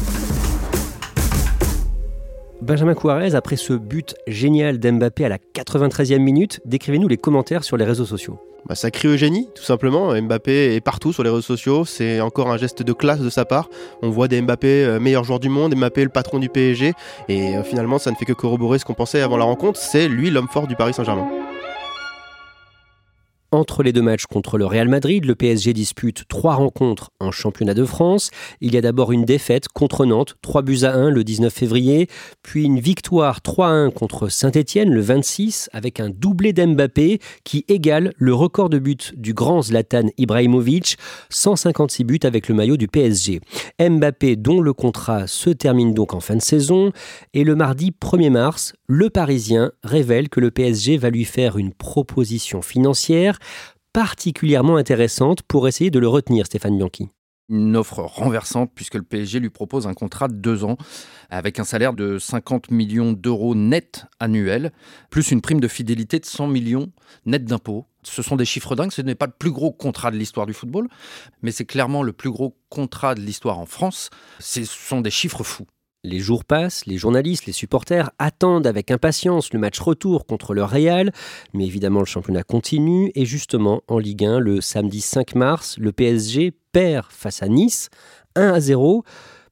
Benjamin 2.61 2.94
Couarez, 2.94 3.35
après 3.35 3.56
ce 3.56 3.73
but 3.73 4.14
génial 4.26 4.78
d'Mbappé 4.78 5.25
à 5.25 5.30
la 5.30 5.38
93e 5.38 6.18
minute, 6.18 6.61
décrivez-nous 6.66 7.09
les 7.09 7.16
commentaires 7.16 7.64
sur 7.64 7.76
les 7.76 7.85
réseaux 7.85 8.04
sociaux. 8.04 8.38
Bah, 8.66 8.74
ça 8.74 8.90
crie 8.90 9.08
Eugénie, 9.08 9.48
tout 9.54 9.62
simplement. 9.62 10.14
Mbappé 10.20 10.74
est 10.74 10.80
partout 10.80 11.12
sur 11.12 11.22
les 11.22 11.30
réseaux 11.30 11.42
sociaux. 11.42 11.84
C'est 11.84 12.20
encore 12.20 12.50
un 12.50 12.56
geste 12.56 12.82
de 12.82 12.92
classe 12.92 13.20
de 13.20 13.30
sa 13.30 13.44
part. 13.44 13.68
On 14.02 14.10
voit 14.10 14.28
des 14.28 14.40
Mbappé 14.40 14.84
euh, 14.84 15.00
meilleur 15.00 15.24
joueur 15.24 15.40
du 15.40 15.48
monde, 15.48 15.74
Mbappé 15.74 16.04
le 16.04 16.10
patron 16.10 16.38
du 16.38 16.48
PSG. 16.48 16.92
Et 17.28 17.56
euh, 17.56 17.62
finalement, 17.62 17.98
ça 17.98 18.10
ne 18.10 18.16
fait 18.16 18.24
que 18.24 18.32
corroborer 18.32 18.78
ce 18.78 18.84
qu'on 18.84 18.94
pensait 18.94 19.22
avant 19.22 19.36
la 19.36 19.44
rencontre. 19.44 19.78
C'est 19.78 20.08
lui 20.08 20.30
l'homme 20.30 20.48
fort 20.48 20.66
du 20.66 20.76
Paris 20.76 20.94
Saint-Germain. 20.94 21.50
Entre 23.52 23.83
les 23.83 23.92
deux 23.92 24.00
matchs 24.00 24.26
contre 24.26 24.59
le 24.59 24.64
Real 24.64 24.87
Madrid, 24.87 25.25
le 25.25 25.35
PSG 25.35 25.73
dispute 25.73 26.23
trois 26.28 26.54
rencontres 26.54 27.11
en 27.19 27.33
championnat 27.33 27.75
de 27.75 27.85
France. 27.85 28.30
Il 28.61 28.75
y 28.75 28.78
a 28.78 28.80
d'abord 28.80 29.11
une 29.11 29.25
défaite 29.25 29.66
contre 29.66 30.07
Nantes, 30.07 30.37
3 30.42 30.62
buts 30.62 30.85
à 30.85 30.95
1 30.95 31.11
le 31.11 31.25
19 31.25 31.52
février, 31.52 32.07
puis 32.45 32.62
une 32.62 32.78
victoire 32.78 33.40
3-1 33.40 33.90
contre 33.90 34.28
Saint-Etienne 34.28 34.95
le 34.95 35.00
26 35.00 35.69
avec 35.73 35.99
un 35.99 36.11
doublé 36.11 36.52
d'Mbappé 36.52 37.19
qui 37.42 37.64
égale 37.66 38.12
le 38.19 38.35
record 38.35 38.71
de 38.71 38.78
buts 38.78 38.97
du 39.16 39.35
grand 39.35 39.62
Zlatan 39.62 40.11
Ibrahimovic, 40.16 40.97
156 41.30 42.04
buts 42.04 42.21
avec 42.23 42.49
le 42.49 42.54
maillot 42.54 42.76
du 42.76 42.87
PSG. 42.87 43.40
Mbappé 43.80 44.37
dont 44.37 44.61
le 44.61 44.73
contrat 44.75 45.26
se 45.26 45.50
termine 45.50 45.92
donc 45.92 46.14
en 46.14 46.21
fin 46.21 46.37
de 46.37 46.42
saison 46.42 46.92
et 47.35 47.42
le 47.42 47.57
mardi 47.57 47.90
1er 48.00 48.30
mars, 48.30 48.75
le 48.87 49.11
Parisien 49.11 49.73
révèle 49.83 50.28
que 50.28 50.38
le 50.38 50.52
PSG 50.52 50.99
va 50.99 51.11
lui 51.11 51.25
faire 51.25 51.59
une 51.59 51.73
proposition 51.73 52.62
financière 52.62 53.39
particulièrement 53.92 54.76
intéressante 54.76 55.42
pour 55.42 55.68
essayer 55.68 55.90
de 55.90 55.99
le 55.99 56.09
retenir, 56.09 56.47
Stéphane 56.47 56.76
Bianchi 56.76 57.09
une 57.50 57.76
offre 57.76 58.00
renversante 58.00 58.70
puisque 58.75 58.94
le 58.94 59.02
PSG 59.02 59.40
lui 59.40 59.50
propose 59.50 59.87
un 59.87 59.94
contrat 59.94 60.28
de 60.28 60.35
deux 60.35 60.64
ans 60.64 60.78
avec 61.30 61.59
un 61.59 61.64
salaire 61.64 61.92
de 61.92 62.16
50 62.18 62.70
millions 62.70 63.12
d'euros 63.12 63.54
net 63.54 64.06
annuels, 64.20 64.73
plus 65.11 65.32
une 65.32 65.42
prime 65.42 65.61
de 65.61 65.68
fidélité 65.68 66.20
de 66.20 66.25
100 66.25 66.47
millions 66.47 66.90
net 67.26 67.44
d'impôts. 67.44 67.87
Ce 68.02 68.23
sont 68.23 68.37
des 68.37 68.44
chiffres 68.44 68.76
dingues, 68.76 68.92
ce 68.92 69.02
n'est 69.02 69.16
pas 69.16 69.26
le 69.26 69.32
plus 69.37 69.50
gros 69.50 69.73
contrat 69.73 70.11
de 70.11 70.16
l'histoire 70.16 70.47
du 70.47 70.54
football, 70.54 70.88
mais 71.42 71.50
c'est 71.50 71.66
clairement 71.66 72.02
le 72.02 72.12
plus 72.12 72.30
gros 72.30 72.56
contrat 72.70 73.14
de 73.14 73.20
l'histoire 73.20 73.59
en 73.59 73.66
France. 73.66 74.11
Ce 74.38 74.64
sont 74.64 75.02
des 75.02 75.11
chiffres 75.11 75.42
fous. 75.42 75.66
Les 76.02 76.19
jours 76.19 76.47
passent, 76.47 76.87
les 76.87 76.97
journalistes, 76.97 77.45
les 77.45 77.52
supporters 77.52 78.11
attendent 78.19 78.66
avec 78.66 78.90
impatience 78.90 79.52
le 79.52 79.59
match 79.59 79.78
retour 79.78 80.25
contre 80.25 80.54
le 80.54 80.64
Real, 80.64 81.12
mais 81.52 81.66
évidemment 81.66 82.00
le 82.00 82.07
championnat 82.07 82.42
continue. 82.42 83.12
Et 83.14 83.26
justement 83.26 83.83
en 83.87 83.99
Ligue 83.99 84.25
1 84.25 84.38
le 84.38 84.62
samedi 84.62 85.02
5 85.02 85.35
mars, 85.35 85.76
le 85.78 85.92
PSG 85.92 86.52
perd 86.73 87.07
face 87.11 87.42
à 87.42 87.49
Nice 87.49 87.90
1 88.35 88.49
à 88.49 88.61
0. 88.61 89.04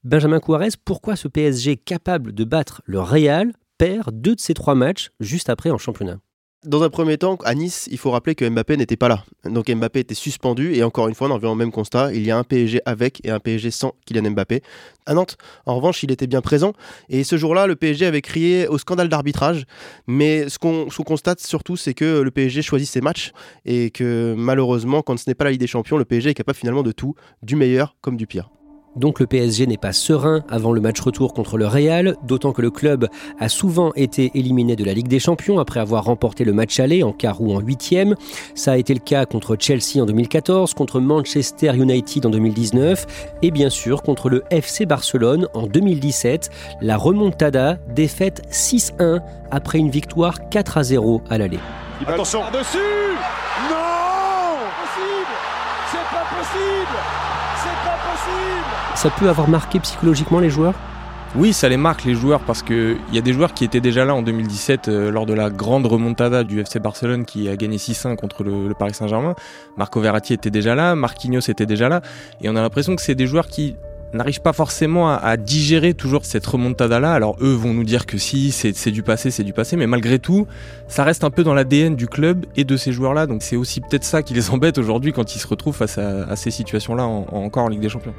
Benjamin 0.05 0.41
Couarez, 0.41 0.71
pourquoi 0.87 1.17
ce 1.17 1.29
PSG 1.29 1.77
capable 1.77 2.33
de 2.33 2.45
battre 2.45 2.81
le 2.87 3.01
Real 3.01 3.53
perd 3.77 4.19
deux 4.19 4.35
de 4.35 4.41
ses 4.41 4.55
trois 4.55 4.75
matchs 4.75 5.11
juste 5.21 5.51
après 5.51 5.71
en 5.71 5.77
championnat? 5.77 6.19
Dans 6.65 6.83
un 6.83 6.91
premier 6.91 7.19
temps, 7.19 7.37
à 7.45 7.55
Nice, 7.55 7.89
il 7.91 7.99
faut 7.99 8.11
rappeler 8.11 8.35
que 8.35 8.49
Mbappé 8.49 8.77
n'était 8.77 8.97
pas 8.97 9.09
là. 9.09 9.25
Donc 9.45 9.71
Mbappé 9.71 10.01
était 10.01 10.15
suspendu 10.15 10.75
et 10.75 10.83
encore 10.83 11.07
une 11.07 11.15
fois, 11.15 11.29
on 11.29 11.31
en 11.31 11.35
revient 11.35 11.47
au 11.47 11.55
même 11.55 11.71
constat. 11.71 12.13
Il 12.13 12.27
y 12.27 12.33
a 12.33 12.37
un 12.37 12.43
PSG 12.43 12.81
avec 12.85 13.25
et 13.25 13.31
un 13.31 13.39
PSG 13.39 13.71
sans 13.71 13.95
Kylian 14.07 14.33
Mbappé. 14.33 14.63
À 15.07 15.15
Nantes, 15.15 15.37
en 15.67 15.77
revanche, 15.77 16.03
il 16.03 16.11
était 16.11 16.27
bien 16.27 16.41
présent. 16.41 16.73
Et 17.09 17.23
ce 17.23 17.37
jour-là, 17.37 17.69
le 17.69 17.77
PSG 17.77 18.07
avait 18.07 18.23
crié 18.23 18.67
au 18.67 18.77
scandale 18.77 19.09
d'arbitrage. 19.09 19.67
Mais 20.09 20.49
ce 20.49 20.59
qu'on 20.59 20.89
constate 21.05 21.41
surtout, 21.41 21.77
c'est 21.77 21.95
que 21.95 22.21
le 22.23 22.31
PSG 22.33 22.63
choisit 22.63 22.89
ses 22.89 23.01
matchs 23.01 23.33
et 23.65 23.91
que 23.91 24.35
malheureusement, 24.37 25.03
quand 25.03 25.17
ce 25.17 25.31
n'est 25.31 25.35
pas 25.35 25.45
la 25.45 25.53
Ligue 25.53 25.61
des 25.61 25.69
Champions, 25.69 25.97
le 25.97 26.05
PSG 26.05 26.31
est 26.31 26.35
capable 26.35 26.59
finalement 26.59 26.83
de 26.83 26.93
tout, 26.93 27.15
du 27.43 27.55
meilleur 27.55 27.97
comme 28.01 28.17
du 28.17 28.27
pire. 28.27 28.51
Donc 28.97 29.21
le 29.21 29.27
PSG 29.27 29.67
n'est 29.67 29.77
pas 29.77 29.93
serein 29.93 30.43
avant 30.49 30.73
le 30.73 30.81
match 30.81 31.01
retour 31.01 31.35
contre 31.35 31.57
le 31.57 31.67
Real, 31.67 32.17
d'autant 32.25 32.53
que 32.53 32.63
le 32.63 32.71
club 32.71 33.09
a 33.39 33.49
souvent 33.49 33.93
été 33.95 34.31
éliminé 34.35 34.77
de 34.77 34.85
la 34.85 34.93
Ligue 34.93 35.09
des 35.09 35.21
Champions 35.21 35.59
après 35.59 35.81
avoir 35.81 36.05
remporté 36.05 36.45
le 36.45 36.53
match 36.53 36.81
aller 36.81 37.03
en 37.03 37.13
quart 37.13 37.41
ou 37.41 37.55
en 37.55 37.61
huitième. 37.61 38.15
Ça 38.55 38.73
a 38.73 38.77
été 38.77 38.95
le 38.95 39.01
cas 39.01 39.27
contre 39.27 39.57
Chelsea 39.59 40.03
en 40.03 40.07
2014, 40.07 40.75
contre 40.75 41.01
Manchester 41.01 41.75
United 41.75 42.27
en 42.27 42.31
2019 42.31 43.07
et 43.43 43.51
bien 43.51 43.71
sûr 43.71 44.03
contre 44.03 44.29
le 44.29 44.45
FC 44.51 44.87
Barcelone 44.87 45.49
en 45.55 45.67
2017. 45.67 46.51
La 46.81 46.97
remontada 46.97 47.79
défaite 47.95 48.43
6-1 48.51 49.21
après 49.51 49.79
une 49.79 49.91
victoire 49.91 50.49
4 50.51 50.83
0 50.83 51.23
à 51.31 51.39
l'aller. 51.39 51.61
Attention 52.07 52.41
dessus 52.53 52.79
Non 53.71 53.78
ça 58.99 59.11
peut 59.11 59.29
avoir 59.29 59.49
marqué 59.49 59.79
psychologiquement 59.79 60.41
les 60.41 60.51
joueurs? 60.51 60.75
Oui, 61.37 61.53
ça 61.53 61.69
les 61.69 61.77
marque 61.77 62.05
les 62.05 62.15
joueurs 62.15 62.41
parce 62.41 62.65
qu'il 62.65 62.97
y 63.13 63.19
a 63.19 63.21
des 63.21 63.33
joueurs 63.33 63.55
qui 63.55 63.65
étaient 63.65 63.81
déjà 63.81 64.05
là 64.05 64.13
en 64.13 64.23
2017 64.23 64.89
euh, 64.89 65.11
lors 65.13 65.25
de 65.25 65.35
la 65.35 65.51
grande 65.51 65.87
remontada 65.87 66.43
du 66.43 66.59
FC 66.59 66.81
Barcelone 66.81 67.25
qui 67.25 67.49
a 67.49 67.55
gagné 67.55 67.77
6-1 67.77 68.17
contre 68.17 68.43
le, 68.43 68.75
Paris 68.75 68.95
Saint-Germain. 68.95 69.37
Marco 69.77 70.01
Verratti 70.01 70.33
était 70.33 70.51
déjà 70.51 70.75
là, 70.75 70.97
Marquinhos 70.97 71.49
était 71.49 71.65
déjà 71.65 71.89
là 71.89 72.01
et 72.41 72.49
on 72.49 72.57
a 72.57 72.61
l'impression 72.61 72.97
que 72.97 73.03
c'est 73.03 73.15
des 73.15 73.29
joueurs 73.29 73.47
qui 73.47 73.77
n'arrivent 74.15 74.41
pas 74.41 74.53
forcément 74.53 75.15
à, 75.15 75.37
digérer 75.37 75.95
toujours 75.95 76.25
cette 76.25 76.47
remontada 76.47 76.99
là. 76.99 77.13
Alors 77.13 77.37
eux 77.41 77.53
vont 77.53 77.75
nous 77.75 77.85
dire 77.85 78.05
que 78.05 78.19
si 78.19 78.51
c'est 78.51 78.91
du 78.91 79.05
passé, 79.05 79.31
c'est 79.31 79.45
du 79.45 79.53
passé, 79.53 79.77
mais 79.77 79.87
malgré 79.87 80.19
tout, 80.19 80.49
ça 80.89 81.05
reste 81.05 81.23
un 81.23 81.31
peu 81.31 81.45
dans 81.45 81.55
l'ADN 81.55 81.95
du 81.95 82.09
club 82.09 82.47
et 82.57 82.65
de 82.65 82.77
ces 82.77 82.91
joueurs 82.91 83.15
là. 83.15 83.29
Donc 83.29 83.45
c'est 83.45 83.55
aussi 83.55 83.81
peut-être 83.81 84.03
ça 84.03 84.25
qui 84.25 84.35
les 84.35 84.51
embête 84.51 84.77
aujourd'hui 84.77 85.13
quand 85.13 85.37
ils 85.37 85.39
se 85.39 85.47
retrouvent 85.47 85.77
face 85.77 85.99
à, 85.99 86.35
ces 86.35 86.51
situations 86.51 86.97
là 86.97 87.05
encore 87.05 87.63
en 87.63 87.69
Ligue 87.69 87.81
des 87.81 87.91
Champions. 87.91 88.15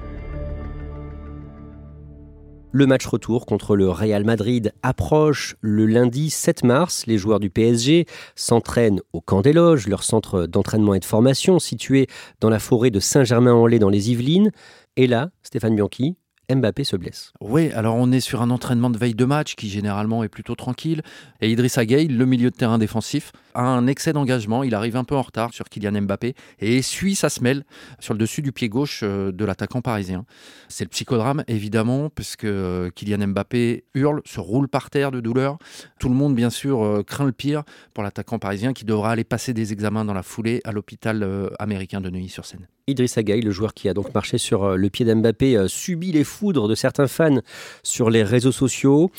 Le 2.71 2.85
match 2.85 3.07
retour 3.07 3.47
contre 3.47 3.75
le 3.75 3.89
Real 3.89 4.23
Madrid 4.23 4.73
approche 4.83 5.55
le 5.59 5.87
lundi 5.87 6.29
7 6.29 6.63
mars. 6.63 7.07
Les 7.07 7.17
joueurs 7.17 7.39
du 7.39 7.49
PSG 7.49 8.05
s'entraînent 8.35 9.01
au 9.11 9.21
Camp 9.21 9.41
des 9.41 9.53
Loges, 9.53 9.87
leur 9.87 10.03
centre 10.03 10.45
d'entraînement 10.45 10.93
et 10.93 10.99
de 10.99 11.05
formation 11.05 11.57
situé 11.57 12.05
dans 12.41 12.49
la 12.51 12.59
forêt 12.59 12.91
de 12.91 12.99
Saint-Germain-en-Laye 12.99 13.79
dans 13.79 13.89
les 13.89 14.11
Yvelines. 14.11 14.51
Et 14.97 15.07
là, 15.07 15.31
Stéphane 15.41 15.75
Bianchi, 15.75 16.15
Mbappé 16.49 16.83
se 16.83 16.95
blesse. 16.95 17.31
Oui, 17.41 17.71
alors 17.73 17.95
on 17.95 18.11
est 18.11 18.19
sur 18.19 18.41
un 18.41 18.49
entraînement 18.49 18.89
de 18.89 18.97
veille 18.97 19.15
de 19.15 19.25
match 19.25 19.55
qui 19.55 19.69
généralement 19.69 20.23
est 20.23 20.29
plutôt 20.29 20.55
tranquille. 20.55 21.01
Et 21.41 21.51
Idrissa 21.51 21.85
Gueye, 21.85 22.07
le 22.07 22.25
milieu 22.25 22.49
de 22.49 22.55
terrain 22.55 22.77
défensif, 22.77 23.31
a 23.53 23.63
un 23.63 23.87
excès 23.87 24.13
d'engagement. 24.13 24.63
Il 24.63 24.75
arrive 24.75 24.95
un 24.95 25.03
peu 25.03 25.15
en 25.15 25.21
retard 25.21 25.53
sur 25.53 25.69
Kylian 25.69 26.01
Mbappé 26.03 26.35
et 26.59 26.77
essuie 26.77 27.15
sa 27.15 27.29
semelle 27.29 27.65
sur 27.99 28.13
le 28.13 28.19
dessus 28.19 28.41
du 28.41 28.51
pied 28.51 28.69
gauche 28.69 29.01
euh, 29.03 29.31
de 29.31 29.45
l'attaquant 29.45 29.81
parisien. 29.81 30.25
C'est 30.67 30.83
le 30.83 30.89
psychodrame, 30.89 31.43
évidemment, 31.47 32.09
puisque 32.09 32.45
euh, 32.45 32.89
Kylian 32.91 33.27
Mbappé 33.27 33.85
hurle, 33.93 34.21
se 34.25 34.39
roule 34.39 34.67
par 34.67 34.89
terre 34.89 35.11
de 35.11 35.19
douleur. 35.19 35.57
Tout 35.99 36.09
le 36.09 36.15
monde, 36.15 36.35
bien 36.35 36.49
sûr, 36.49 36.83
euh, 36.83 37.03
craint 37.03 37.25
le 37.25 37.31
pire 37.31 37.63
pour 37.93 38.03
l'attaquant 38.03 38.39
parisien 38.39 38.73
qui 38.73 38.85
devra 38.85 39.11
aller 39.11 39.23
passer 39.23 39.53
des 39.53 39.73
examens 39.73 40.05
dans 40.05 40.13
la 40.13 40.23
foulée 40.23 40.61
à 40.63 40.71
l'hôpital 40.71 41.49
américain 41.59 42.01
de 42.01 42.09
Neuilly-sur-Seine. 42.09 42.67
Idrissa 42.87 43.21
Gueye, 43.21 43.41
le 43.41 43.51
joueur 43.51 43.73
qui 43.73 43.87
a 43.87 43.93
donc 43.93 44.13
marché 44.13 44.37
sur 44.37 44.75
le 44.77 44.89
pied 44.89 45.05
d'Mbappé, 45.05 45.65
subit 45.67 46.11
les 46.11 46.23
foudres 46.39 46.69
de 46.69 46.75
certains 46.75 47.07
fans 47.07 47.39
sur 47.83 48.09
les 48.09 48.23
réseaux 48.23 48.53
sociaux. 48.53 49.11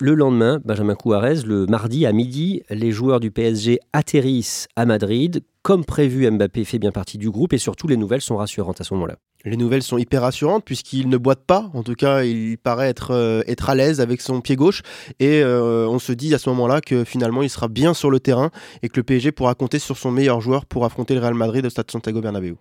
Le 0.00 0.14
lendemain, 0.14 0.60
Benjamin 0.64 0.94
Couarez, 0.94 1.42
le 1.44 1.66
mardi 1.66 2.06
à 2.06 2.12
midi, 2.12 2.62
les 2.70 2.92
joueurs 2.92 3.18
du 3.18 3.32
PSG 3.32 3.80
atterrissent 3.92 4.68
à 4.76 4.86
Madrid. 4.86 5.42
Comme 5.62 5.84
prévu, 5.84 6.30
Mbappé 6.30 6.64
fait 6.64 6.78
bien 6.78 6.92
partie 6.92 7.18
du 7.18 7.30
groupe 7.30 7.52
et 7.52 7.58
surtout 7.58 7.88
les 7.88 7.96
nouvelles 7.96 8.20
sont 8.20 8.36
rassurantes 8.36 8.80
à 8.80 8.84
ce 8.84 8.94
moment-là. 8.94 9.16
Les 9.44 9.56
nouvelles 9.56 9.82
sont 9.82 9.98
hyper 9.98 10.22
rassurantes 10.22 10.64
puisqu'il 10.64 11.08
ne 11.08 11.16
boite 11.16 11.44
pas. 11.44 11.68
En 11.74 11.82
tout 11.82 11.94
cas, 11.94 12.22
il 12.22 12.58
paraît 12.58 12.88
être, 12.88 13.10
euh, 13.10 13.42
à 13.66 13.74
l'aise 13.74 14.00
avec 14.00 14.20
son 14.20 14.40
pied 14.40 14.54
gauche. 14.54 14.82
Et 15.18 15.42
euh, 15.42 15.88
on 15.88 15.98
se 15.98 16.12
dit 16.12 16.32
à 16.32 16.38
ce 16.38 16.48
moment-là 16.50 16.80
que 16.80 17.02
finalement, 17.02 17.42
il 17.42 17.50
sera 17.50 17.66
bien 17.66 17.92
sur 17.92 18.10
le 18.10 18.20
terrain 18.20 18.50
et 18.82 18.88
que 18.88 18.96
le 18.96 19.02
PSG 19.02 19.32
pourra 19.32 19.54
compter 19.54 19.80
sur 19.80 19.96
son 19.96 20.12
meilleur 20.12 20.40
joueur 20.40 20.64
pour 20.64 20.84
affronter 20.84 21.14
le 21.14 21.20
Real 21.20 21.34
Madrid 21.34 21.66
au 21.66 21.70
Stade 21.70 21.90
Santiago 21.90 22.20
Bernabéu. 22.20 22.56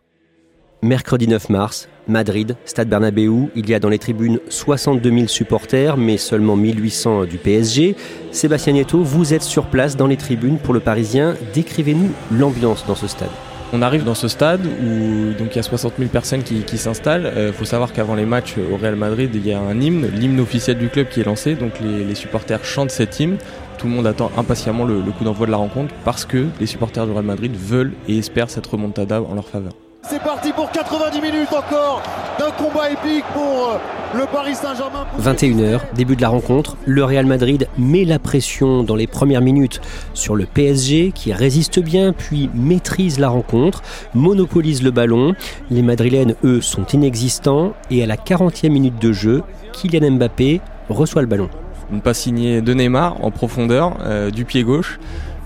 Mercredi 0.83 1.27
9 1.27 1.49
mars, 1.49 1.89
Madrid, 2.07 2.55
Stade 2.65 2.87
Bernabéu, 2.87 3.49
il 3.55 3.67
y 3.67 3.73
a 3.73 3.79
dans 3.79 3.89
les 3.89 3.97
tribunes 3.97 4.39
62 4.47 5.09
000 5.09 5.27
supporters, 5.27 5.97
mais 5.97 6.17
seulement 6.17 6.55
1800 6.55 7.25
du 7.25 7.39
PSG. 7.39 7.95
Sébastien 8.31 8.73
Nieto, 8.73 9.01
vous 9.01 9.33
êtes 9.33 9.41
sur 9.41 9.65
place 9.65 9.97
dans 9.97 10.05
les 10.05 10.17
tribunes 10.17 10.59
pour 10.59 10.75
le 10.75 10.79
Parisien. 10.79 11.33
Décrivez-nous 11.55 12.11
l'ambiance 12.31 12.85
dans 12.85 12.93
ce 12.93 13.07
stade. 13.07 13.31
On 13.73 13.81
arrive 13.81 14.03
dans 14.03 14.13
ce 14.13 14.27
stade 14.27 14.67
où 14.67 15.33
donc 15.33 15.47
il 15.53 15.55
y 15.55 15.59
a 15.59 15.63
60 15.63 15.93
000 15.97 16.09
personnes 16.09 16.43
qui, 16.43 16.77
s'installent. 16.77 17.31
Il 17.35 17.39
euh, 17.39 17.53
faut 17.53 17.65
savoir 17.65 17.91
qu'avant 17.91 18.13
les 18.13 18.27
matchs 18.27 18.53
au 18.71 18.77
Real 18.77 18.95
Madrid, 18.95 19.31
il 19.33 19.47
y 19.47 19.53
a 19.53 19.59
un 19.59 19.81
hymne, 19.81 20.07
l'hymne 20.13 20.39
officiel 20.39 20.77
du 20.77 20.89
club 20.89 21.09
qui 21.09 21.21
est 21.21 21.25
lancé. 21.25 21.55
Donc 21.55 21.73
les, 21.81 22.13
supporters 22.13 22.63
chantent 22.63 22.91
cet 22.91 23.19
hymne. 23.19 23.37
Tout 23.79 23.87
le 23.87 23.93
monde 23.93 24.05
attend 24.05 24.31
impatiemment 24.37 24.85
le, 24.85 25.01
le 25.01 25.11
coup 25.11 25.23
d'envoi 25.23 25.47
de 25.47 25.51
la 25.51 25.57
rencontre 25.57 25.93
parce 26.05 26.23
que 26.23 26.45
les 26.59 26.67
supporters 26.67 27.07
du 27.07 27.13
Real 27.13 27.25
Madrid 27.25 27.55
veulent 27.55 27.93
et 28.07 28.19
espèrent 28.19 28.51
cette 28.51 28.67
remontada 28.67 29.23
en 29.23 29.33
leur 29.33 29.49
faveur. 29.49 29.73
C'est 30.09 30.23
parti 30.23 30.53
pour 30.53 30.71
90 30.71 31.19
minutes 31.19 31.51
encore 31.51 32.01
d'un 32.39 32.51
combat 32.51 32.89
épique 32.89 33.25
pour 33.33 33.71
euh, 33.71 33.77
le 34.17 34.25
Paris 34.25 34.55
Saint-Germain. 34.55 35.05
21h, 35.19 35.81
début 35.95 36.15
de 36.15 36.21
la 36.21 36.29
rencontre. 36.29 36.77
Le 36.85 37.03
Real 37.03 37.25
Madrid 37.25 37.67
met 37.77 38.05
la 38.05 38.17
pression 38.17 38.83
dans 38.83 38.95
les 38.95 39.05
premières 39.05 39.41
minutes 39.41 39.81
sur 40.13 40.37
le 40.37 40.45
PSG 40.45 41.11
qui 41.13 41.33
résiste 41.33 41.79
bien 41.79 42.13
puis 42.13 42.49
maîtrise 42.53 43.19
la 43.19 43.27
rencontre, 43.27 43.81
monopolise 44.13 44.81
le 44.81 44.91
ballon. 44.91 45.35
Les 45.69 45.81
Madrilènes, 45.81 46.35
eux, 46.45 46.61
sont 46.61 46.85
inexistants 46.85 47.73
et 47.91 48.01
à 48.01 48.05
la 48.05 48.15
40e 48.15 48.69
minute 48.69 49.01
de 49.01 49.11
jeu, 49.11 49.43
Kylian 49.73 50.11
Mbappé 50.11 50.61
reçoit 50.87 51.21
le 51.21 51.27
ballon. 51.27 51.49
Une 51.91 51.99
passe 51.99 52.19
signée 52.19 52.61
de 52.61 52.73
Neymar 52.73 53.23
en 53.25 53.31
profondeur 53.31 53.97
du 54.31 54.45
pied 54.45 54.63
gauche 54.63 54.99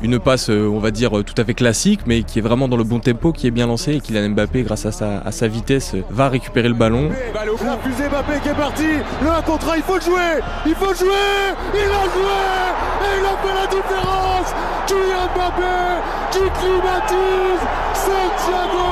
une 0.04 0.20
passe, 0.20 0.50
euh, 0.50 0.68
on 0.68 0.80
va 0.80 0.92
dire, 0.92 1.12
tout 1.26 1.34
à 1.38 1.44
fait 1.44 1.54
classique, 1.54 2.02
mais 2.06 2.24
qui 2.24 2.40
est 2.40 2.42
vraiment 2.42 2.68
dans 2.68 2.78
le 2.78 2.84
bon 2.84 3.00
tempo, 3.00 3.32
qui 3.32 3.48
est 3.48 3.52
bien 3.52 3.68
lancé 3.68 3.94
et 3.94 4.00
Kylian 4.00 4.30
Mbappé, 4.30 4.64
grâce 4.64 4.86
à 4.86 4.92
sa, 4.92 5.48
vitesse, 5.48 5.96
va 6.10 6.30
récupérer 6.30 6.68
le 6.68 6.74
ballon. 6.74 7.10
La 7.34 7.78
fusée 7.78 8.10
Mbappé 8.10 8.40
qui 8.42 8.50
est 8.50 8.54
parti, 8.54 8.88
le 9.22 9.30
1 9.30 9.42
contre 9.44 9.74
il 9.76 9.84
faut 9.84 10.00
jouer, 10.00 10.42
il 10.66 10.76
faut 10.76 10.94
jouer, 10.94 11.54
il 11.74 11.80
a 11.80 12.04
joué 12.14 12.42
et 13.04 13.20
il 13.20 13.26
a 13.26 13.36
fait 13.42 13.56
la 13.56 13.68
différence. 13.68 14.54
Kylian 14.88 15.28
Mbappé 15.36 15.92
qui 16.32 16.40
climatise 16.60 17.62
Santiago. 17.94 18.91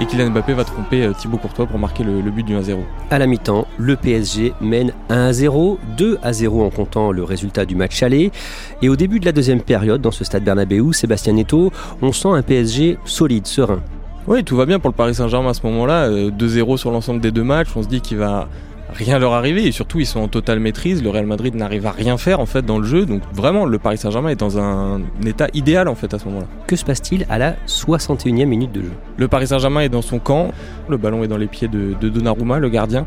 Et 0.00 0.06
Kylian 0.06 0.30
Mbappé 0.30 0.54
va 0.54 0.64
tromper 0.64 1.04
euh, 1.04 1.12
Thibaut 1.12 1.36
Courtois 1.36 1.66
pour 1.66 1.78
marquer 1.78 2.02
le, 2.02 2.20
but 2.30 2.44
du 2.44 2.56
1-0. 2.56 2.78
À 3.10 3.18
la 3.18 3.26
mi-temps, 3.26 3.66
le 3.78 3.96
PSG 3.96 4.52
mène 4.60 4.92
1-0, 5.10 5.78
2-0 5.96 6.60
en 6.62 6.70
comptant 6.70 7.12
le 7.12 7.22
résultat 7.22 7.64
du 7.64 7.76
match 7.76 8.02
aller. 8.02 8.32
Et 8.80 8.88
au 8.88 8.96
début 8.96 9.20
de 9.20 9.24
la 9.24 9.32
deuxième 9.32 9.60
période, 9.60 10.00
dans 10.00 10.10
ce 10.10 10.24
stade 10.24 10.44
Bernabéu, 10.44 10.92
Sébastien 10.92 11.34
Neto, 11.34 11.72
on 12.00 12.12
sent 12.12 12.28
un 12.28 12.42
PSG 12.42 12.98
solide, 13.04 13.46
serein. 13.46 13.80
Oui, 14.26 14.44
tout 14.44 14.56
va 14.56 14.66
bien 14.66 14.78
pour 14.78 14.90
le 14.90 14.94
Paris 14.94 15.14
Saint-Germain 15.14 15.50
à 15.50 15.54
ce 15.54 15.64
moment-là. 15.66 16.08
2-0 16.08 16.72
euh, 16.72 16.76
sur 16.76 16.90
l'ensemble 16.90 17.20
des 17.20 17.30
deux 17.30 17.44
matchs. 17.44 17.68
On 17.76 17.82
se 17.82 17.88
dit 17.88 18.00
qu'il 18.00 18.18
va 18.18 18.48
rien 18.92 19.18
leur 19.18 19.32
arriver 19.32 19.66
et 19.66 19.72
surtout 19.72 20.00
ils 20.00 20.06
sont 20.06 20.20
en 20.20 20.28
totale 20.28 20.60
maîtrise. 20.60 21.02
Le 21.02 21.10
Real 21.10 21.26
Madrid 21.26 21.54
n'arrive 21.54 21.86
à 21.86 21.90
rien 21.92 22.16
faire 22.16 22.40
en 22.40 22.46
fait 22.46 22.64
dans 22.64 22.78
le 22.78 22.86
jeu. 22.86 23.06
Donc 23.06 23.22
vraiment 23.32 23.64
le 23.64 23.78
Paris 23.78 23.98
Saint-Germain 23.98 24.30
est 24.30 24.36
dans 24.36 24.58
un 24.58 25.00
état 25.24 25.48
idéal 25.54 25.88
en 25.88 25.94
fait 25.94 26.12
à 26.14 26.18
ce 26.18 26.26
moment-là. 26.26 26.46
Que 26.66 26.76
se 26.76 26.84
passe-t-il 26.84 27.26
à 27.28 27.38
la 27.38 27.54
61e 27.66 28.46
minute 28.46 28.72
de 28.72 28.82
jeu? 28.82 28.92
Le 29.16 29.28
Paris 29.28 29.48
Saint-Germain 29.48 29.80
est 29.80 29.88
dans 29.88 30.02
son 30.02 30.18
camp. 30.18 30.52
Le 30.88 30.96
ballon 30.96 31.24
est 31.24 31.28
dans 31.28 31.36
les 31.36 31.46
pieds 31.46 31.68
de, 31.68 31.94
Donnarumma, 32.08 32.58
le 32.58 32.68
gardien, 32.68 33.06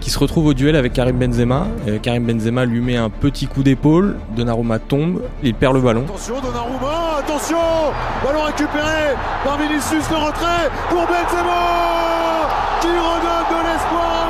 qui 0.00 0.10
se 0.10 0.18
retrouve 0.18 0.46
au 0.46 0.54
duel 0.54 0.76
avec 0.76 0.92
Karim 0.92 1.18
Benzema. 1.18 1.66
Euh, 1.88 1.98
Karim 1.98 2.24
Benzema 2.24 2.64
lui 2.64 2.80
met 2.80 2.96
un 2.96 3.10
petit 3.10 3.46
coup 3.46 3.62
d'épaule. 3.62 4.16
Donnarumma 4.36 4.78
tombe, 4.78 5.22
il 5.42 5.54
perd 5.54 5.74
le 5.74 5.80
ballon. 5.80 6.04
Attention 6.04 6.34
Donnarumma, 6.40 7.18
attention 7.18 7.56
Ballon 8.24 8.44
récupéré 8.44 9.14
par 9.44 9.58
Vinicius, 9.58 10.08
le 10.10 10.16
retrait 10.16 10.70
pour 10.88 11.02
Benzema 11.02 12.24
qui 12.80 12.88
redonne 12.88 13.48
de 13.50 13.72
l'espoir 13.72 14.23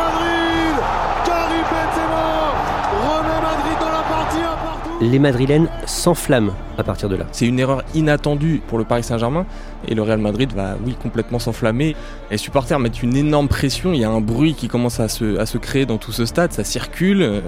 les 5.00 5.18
Madrilènes 5.18 5.68
s'enflamment 5.86 6.52
à 6.78 6.84
partir 6.84 7.08
de 7.08 7.16
là. 7.16 7.26
C'est 7.32 7.46
une 7.46 7.58
erreur 7.58 7.82
inattendue 7.94 8.62
pour 8.66 8.78
le 8.78 8.84
Paris 8.84 9.02
Saint-Germain 9.02 9.46
et 9.88 9.94
le 9.94 10.02
Real 10.02 10.18
Madrid 10.18 10.52
va, 10.54 10.76
oui, 10.84 10.96
complètement 11.00 11.38
s'enflammer. 11.38 11.96
Les 12.30 12.38
supporters 12.38 12.78
mettent 12.78 13.02
une 13.02 13.16
énorme 13.16 13.48
pression, 13.48 13.92
il 13.92 14.00
y 14.00 14.04
a 14.04 14.10
un 14.10 14.20
bruit 14.20 14.54
qui 14.54 14.68
commence 14.68 15.00
à 15.00 15.08
se, 15.08 15.38
à 15.38 15.46
se 15.46 15.58
créer 15.58 15.86
dans 15.86 15.98
tout 15.98 16.12
ce 16.12 16.26
stade, 16.26 16.52
ça 16.52 16.64
circule. 16.64 17.22
Euh, 17.22 17.40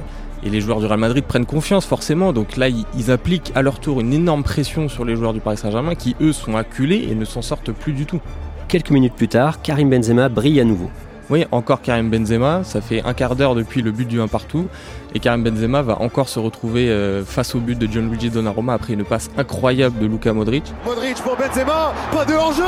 et 0.42 0.50
les 0.50 0.60
joueurs 0.60 0.80
du 0.80 0.86
Real 0.86 1.00
Madrid 1.00 1.24
prennent 1.24 1.46
confiance 1.46 1.86
forcément, 1.86 2.34
donc 2.34 2.56
là 2.56 2.68
ils 2.68 3.10
appliquent 3.10 3.52
à 3.54 3.62
leur 3.62 3.80
tour 3.80 4.00
une 4.02 4.12
énorme 4.12 4.42
pression 4.42 4.88
sur 4.88 5.04
les 5.04 5.16
joueurs 5.16 5.32
du 5.32 5.40
Paris 5.40 5.56
Saint-Germain 5.56 5.94
qui 5.94 6.14
eux 6.20 6.32
sont 6.32 6.56
acculés 6.56 7.08
et 7.10 7.14
ne 7.14 7.24
s'en 7.24 7.40
sortent 7.40 7.72
plus 7.72 7.94
du 7.94 8.04
tout. 8.04 8.20
Quelques 8.68 8.90
minutes 8.90 9.14
plus 9.14 9.28
tard, 9.28 9.62
Karim 9.62 9.88
Benzema 9.88 10.28
brille 10.28 10.60
à 10.60 10.64
nouveau. 10.64 10.90
Oui, 11.28 11.44
encore 11.50 11.82
Karim 11.82 12.08
Benzema, 12.08 12.62
ça 12.62 12.80
fait 12.80 13.02
un 13.04 13.12
quart 13.12 13.34
d'heure 13.34 13.56
depuis 13.56 13.82
le 13.82 13.90
but 13.90 14.06
du 14.06 14.20
1 14.20 14.28
partout. 14.28 14.68
Et 15.12 15.18
Karim 15.18 15.42
Benzema 15.42 15.82
va 15.82 16.00
encore 16.00 16.28
se 16.28 16.38
retrouver 16.38 16.88
euh, 16.88 17.24
face 17.24 17.54
au 17.56 17.58
but 17.58 17.76
de 17.76 17.86
Gianluigi 17.88 18.30
Donnarumma 18.30 18.74
après 18.74 18.92
une 18.92 19.04
passe 19.04 19.28
incroyable 19.36 19.98
de 19.98 20.06
Luka 20.06 20.32
Modric. 20.32 20.72
Modric 20.84 21.16
pour 21.16 21.36
Benzema, 21.36 21.92
pas 22.12 22.24
de 22.24 22.32
hors-jeu 22.32 22.62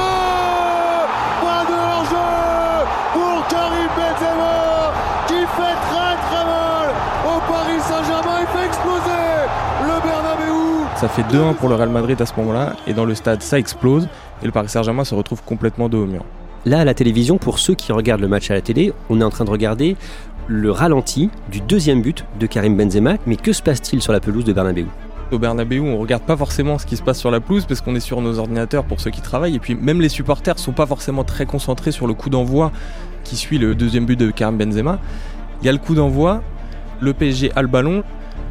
Pas 1.40 1.64
de 1.68 1.72
hors-jeu 1.72 2.86
pour 3.12 3.46
Karim 3.46 3.88
Benzema 3.96 4.92
qui 5.28 5.34
fait 5.34 5.78
très 5.88 6.16
très 6.26 6.44
mal 6.44 6.90
au 7.26 7.52
Paris 7.52 7.80
Saint-Germain, 7.80 8.40
il 8.40 8.58
fait 8.58 8.66
exploser 8.66 9.28
le 9.82 10.02
Bernabeu. 10.02 10.86
Ça 10.96 11.08
fait 11.08 11.22
2-1 11.22 11.54
pour 11.54 11.68
le 11.68 11.76
Real 11.76 11.90
Madrid 11.90 12.20
à 12.20 12.26
ce 12.26 12.32
moment-là 12.38 12.74
et 12.88 12.92
dans 12.92 13.04
le 13.04 13.14
stade 13.14 13.40
ça 13.40 13.56
explose 13.56 14.08
et 14.42 14.46
le 14.46 14.52
Paris 14.52 14.68
Saint-Germain 14.68 15.04
se 15.04 15.14
retrouve 15.14 15.44
complètement 15.44 15.88
dos 15.88 16.02
au 16.02 16.06
mur. 16.06 16.24
Là, 16.68 16.80
à 16.80 16.84
la 16.84 16.92
télévision, 16.92 17.38
pour 17.38 17.58
ceux 17.58 17.74
qui 17.74 17.92
regardent 17.92 18.20
le 18.20 18.28
match 18.28 18.50
à 18.50 18.54
la 18.54 18.60
télé, 18.60 18.92
on 19.08 19.22
est 19.22 19.24
en 19.24 19.30
train 19.30 19.46
de 19.46 19.50
regarder 19.50 19.96
le 20.48 20.70
ralenti 20.70 21.30
du 21.50 21.62
deuxième 21.62 22.02
but 22.02 22.26
de 22.38 22.44
Karim 22.44 22.76
Benzema. 22.76 23.14
Mais 23.24 23.36
que 23.36 23.54
se 23.54 23.62
passe-t-il 23.62 24.02
sur 24.02 24.12
la 24.12 24.20
pelouse 24.20 24.44
de 24.44 24.52
Bernabeu? 24.52 24.84
Au 25.32 25.38
Bernabeu, 25.38 25.80
on 25.80 25.96
regarde 25.96 26.24
pas 26.24 26.36
forcément 26.36 26.76
ce 26.76 26.84
qui 26.84 26.98
se 26.98 27.02
passe 27.02 27.18
sur 27.18 27.30
la 27.30 27.40
pelouse 27.40 27.64
parce 27.64 27.80
qu'on 27.80 27.94
est 27.94 28.00
sur 28.00 28.20
nos 28.20 28.38
ordinateurs 28.38 28.84
pour 28.84 29.00
ceux 29.00 29.10
qui 29.10 29.22
travaillent 29.22 29.56
et 29.56 29.58
puis 29.58 29.76
même 29.76 30.02
les 30.02 30.10
supporters 30.10 30.58
sont 30.58 30.72
pas 30.72 30.84
forcément 30.84 31.24
très 31.24 31.46
concentrés 31.46 31.90
sur 31.90 32.06
le 32.06 32.12
coup 32.12 32.28
d'envoi 32.28 32.70
qui 33.24 33.36
suit 33.36 33.56
le 33.56 33.74
deuxième 33.74 34.04
but 34.04 34.18
de 34.18 34.30
Karim 34.30 34.58
Benzema. 34.58 34.98
Il 35.62 35.66
y 35.66 35.68
a 35.70 35.72
le 35.72 35.78
coup 35.78 35.94
d'envoi, 35.94 36.42
le 37.00 37.14
PSG 37.14 37.50
a 37.56 37.62
le 37.62 37.68
ballon 37.68 38.02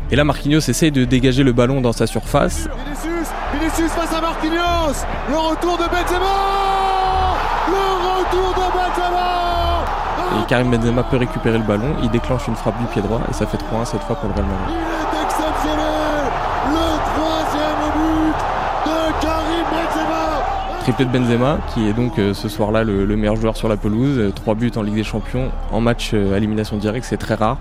et 0.10 0.16
là 0.16 0.24
Marquinhos 0.24 0.68
essaye 0.68 0.92
de 0.92 1.06
dégager 1.06 1.44
le 1.44 1.52
ballon 1.52 1.82
dans 1.82 1.94
sa 1.94 2.08
surface. 2.08 2.68
Vinicius, 2.84 3.28
Vinicius 3.54 3.92
face 3.92 4.14
à 4.16 4.22
Marquinhos, 4.22 5.06
le 5.30 5.38
retour 5.38 5.78
de 5.78 5.84
Benzema 5.84 7.37
le 7.68 7.86
retour 8.08 8.50
de 8.54 8.66
Benzema 8.76 9.86
Et 10.40 10.46
Karim 10.48 10.72
Benzema 10.72 11.04
peut 11.04 11.18
récupérer 11.18 11.58
le 11.58 11.64
ballon, 11.64 11.96
il 12.02 12.10
déclenche 12.10 12.48
une 12.48 12.56
frappe 12.56 12.78
du 12.80 12.86
pied 12.86 13.02
droit 13.02 13.22
et 13.30 13.34
ça 13.34 13.46
fait 13.46 13.58
3-1 13.58 13.86
cette 13.86 14.04
fois 14.04 14.16
pour 14.16 14.30
le 14.30 14.36
Real 14.36 14.46
Madrid. 14.46 15.17
Triplé 20.88 21.04
de 21.04 21.12
Benzema, 21.12 21.58
qui 21.74 21.86
est 21.86 21.92
donc 21.92 22.18
euh, 22.18 22.34
ce 22.34 22.48
soir-là 22.48 22.86
le, 22.86 23.06
meilleur 23.18 23.36
joueur 23.36 23.58
sur 23.58 23.68
la 23.68 23.76
pelouse. 23.76 24.32
Trois 24.34 24.56
buts 24.56 24.72
en 24.78 24.84
Ligue 24.84 24.96
des 24.96 25.04
Champions, 25.04 25.52
en 25.74 25.82
match 25.82 26.12
euh, 26.14 26.34
à 26.34 26.38
élimination 26.38 26.78
directe, 26.78 27.06
c'est 27.10 27.18
très 27.18 27.34
rare. 27.34 27.58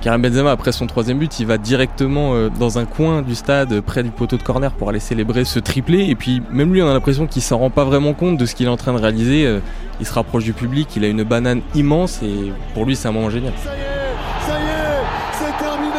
Karim 0.00 0.22
Benzema, 0.22 0.50
après 0.50 0.72
son 0.72 0.86
troisième 0.86 1.18
but, 1.18 1.40
il 1.40 1.46
va 1.46 1.58
directement 1.58 2.32
euh, 2.32 2.48
dans 2.48 2.78
un 2.78 2.86
coin 2.86 3.20
du 3.20 3.34
stade, 3.34 3.82
près 3.82 4.02
du 4.02 4.08
poteau 4.08 4.38
de 4.38 4.42
corner, 4.42 4.72
pour 4.72 4.88
aller 4.88 4.98
célébrer 4.98 5.44
ce 5.44 5.58
triplé. 5.58 6.06
Et 6.08 6.14
puis, 6.14 6.40
même 6.50 6.72
lui, 6.72 6.80
on 6.80 6.88
a 6.88 6.94
l'impression 6.94 7.26
qu'il 7.26 7.42
s'en 7.42 7.58
rend 7.58 7.68
pas 7.68 7.84
vraiment 7.84 8.14
compte 8.14 8.38
de 8.38 8.46
ce 8.46 8.54
qu'il 8.54 8.64
est 8.64 8.70
en 8.70 8.78
train 8.78 8.94
de 8.94 8.98
réaliser. 8.98 9.44
Euh, 9.44 9.60
il 10.00 10.06
se 10.06 10.14
rapproche 10.14 10.44
du 10.44 10.54
public, 10.54 10.88
il 10.96 11.04
a 11.04 11.08
une 11.08 11.22
banane 11.22 11.60
immense 11.74 12.22
et 12.22 12.50
pour 12.72 12.86
lui, 12.86 12.96
c'est 12.96 13.08
un 13.08 13.12
moment 13.12 13.28
génial 13.28 13.52
ça 13.62 14.58
y 14.58 14.62
est, 14.62 15.04
c'est 15.34 15.62
terminé. 15.62 15.92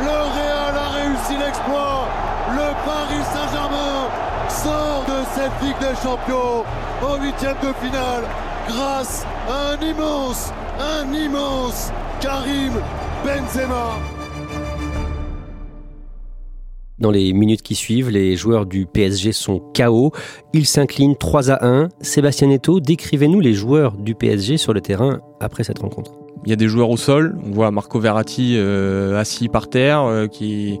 Le 0.00 0.08
Real 0.08 0.74
a 0.74 0.88
réussi 0.98 1.38
l'exploit. 1.38 2.08
Le 2.50 2.74
Paris 2.84 3.22
Saint-Germain 3.32 4.08
sort 4.48 5.04
de 5.06 5.29
cette 5.40 5.66
Ligue 5.66 5.78
des 5.80 5.96
Champions 6.02 6.64
au 7.02 7.22
huitième 7.22 7.56
de 7.62 7.72
finale 7.82 8.24
grâce 8.68 9.24
à 9.48 9.72
un 9.72 9.80
immense, 9.80 10.52
un 10.78 11.10
immense 11.14 11.90
Karim 12.20 12.72
Benzema. 13.24 13.92
Dans 16.98 17.10
les 17.10 17.32
minutes 17.32 17.62
qui 17.62 17.74
suivent, 17.74 18.10
les 18.10 18.36
joueurs 18.36 18.66
du 18.66 18.84
PSG 18.84 19.32
sont 19.32 19.60
KO. 19.74 20.12
Ils 20.52 20.66
s'inclinent 20.66 21.16
3 21.16 21.50
à 21.50 21.66
1. 21.66 21.88
Sébastien 22.02 22.48
Neto, 22.48 22.80
décrivez-nous 22.80 23.40
les 23.40 23.54
joueurs 23.54 23.96
du 23.96 24.14
PSG 24.14 24.58
sur 24.58 24.74
le 24.74 24.82
terrain 24.82 25.20
après 25.40 25.64
cette 25.64 25.78
rencontre. 25.78 26.12
Il 26.44 26.50
y 26.50 26.52
a 26.52 26.56
des 26.56 26.68
joueurs 26.68 26.90
au 26.90 26.98
sol. 26.98 27.38
On 27.46 27.52
voit 27.52 27.70
Marco 27.70 27.98
Verratti 27.98 28.56
euh, 28.58 29.18
assis 29.18 29.48
par 29.48 29.70
terre, 29.70 30.02
euh, 30.02 30.26
qui 30.26 30.78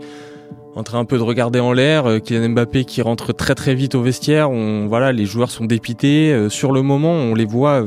en 0.74 0.82
train 0.82 0.98
un 0.98 1.04
peu 1.04 1.18
de 1.18 1.22
regarder 1.22 1.60
en 1.60 1.72
l'air. 1.72 2.06
Euh, 2.06 2.18
Kylian 2.18 2.50
Mbappé 2.50 2.84
qui 2.84 3.02
rentre 3.02 3.32
très 3.32 3.54
très 3.54 3.74
vite 3.74 3.94
au 3.94 4.02
vestiaire. 4.02 4.50
On, 4.50 4.86
voilà, 4.86 5.12
les 5.12 5.26
joueurs 5.26 5.50
sont 5.50 5.64
dépités. 5.64 6.48
sur 6.48 6.72
le 6.72 6.82
moment, 6.82 7.12
on 7.12 7.34
les 7.34 7.44
voit 7.44 7.84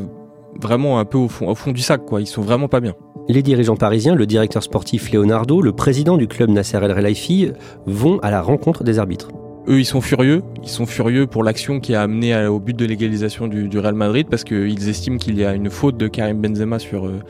vraiment 0.62 1.00
un 1.00 1.06
peu 1.06 1.18
au 1.18 1.28
fond, 1.28 1.48
au 1.48 1.56
fond 1.56 1.72
du 1.72 1.82
sac. 1.82 2.06
Quoi. 2.06 2.22
Ils 2.22 2.28
sont 2.28 2.42
vraiment 2.42 2.68
pas 2.68 2.80
bien. 2.80 2.94
Les 3.30 3.42
dirigeants 3.42 3.78
parisiens, 3.78 4.16
le 4.16 4.26
directeur 4.26 4.64
sportif 4.64 5.12
Leonardo, 5.12 5.62
le 5.62 5.72
président 5.72 6.18
du 6.18 6.28
club 6.28 6.50
Nasser 6.50 6.78
El 6.78 6.92
Relaifi 6.92 7.52
vont 7.86 8.20
à 8.20 8.30
la 8.32 8.42
rencontre 8.42 8.84
des 8.84 9.00
arbitres. 9.00 9.30
Eux, 9.68 9.80
ils 9.80 9.86
sont 9.86 10.02
furieux. 10.02 10.44
Ils 10.62 10.70
sont 10.70 10.86
furieux 10.86 11.26
pour 11.26 11.44
l'action 11.44 11.80
qui 11.80 11.96
a 11.96 12.02
amené 12.02 12.36
au 12.48 12.60
but 12.60 12.76
de 12.76 12.86
l'égalisation 12.86 13.48
du, 13.48 13.80
Real 13.80 13.94
Madrid 13.94 14.28
parce 14.30 14.44
qu'ils 14.44 14.90
estiment 14.90 15.18
qu'il 15.18 15.38
y 15.38 15.46
a 15.46 15.54
une 15.54 15.70
faute 15.70 15.96
de 15.96 16.08
Karim 16.08 16.42
Benzema 16.42 16.80
sur 16.80 17.06
euh, 17.06 17.22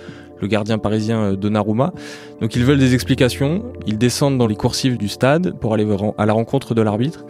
le 0.44 0.48
gardien 0.48 0.78
parisien 0.78 1.20
euh, 1.24 1.36
Donnarumma. 1.36 1.94
Donc 2.42 2.56
ils 2.56 2.64
veulent 2.64 2.78
des 2.78 2.94
explications. 2.94 3.64
Ils 3.88 3.98
descendent 3.98 4.38
dans 4.38 4.48
les 4.48 4.56
coursives 4.56 4.98
du 4.98 5.08
stade 5.08 5.58
pour 5.60 5.74
aller 5.74 5.88
à 6.18 6.26
la 6.26 6.34
rencontre 6.34 6.76
de 6.76 6.82
l'arbitre 6.82 7.26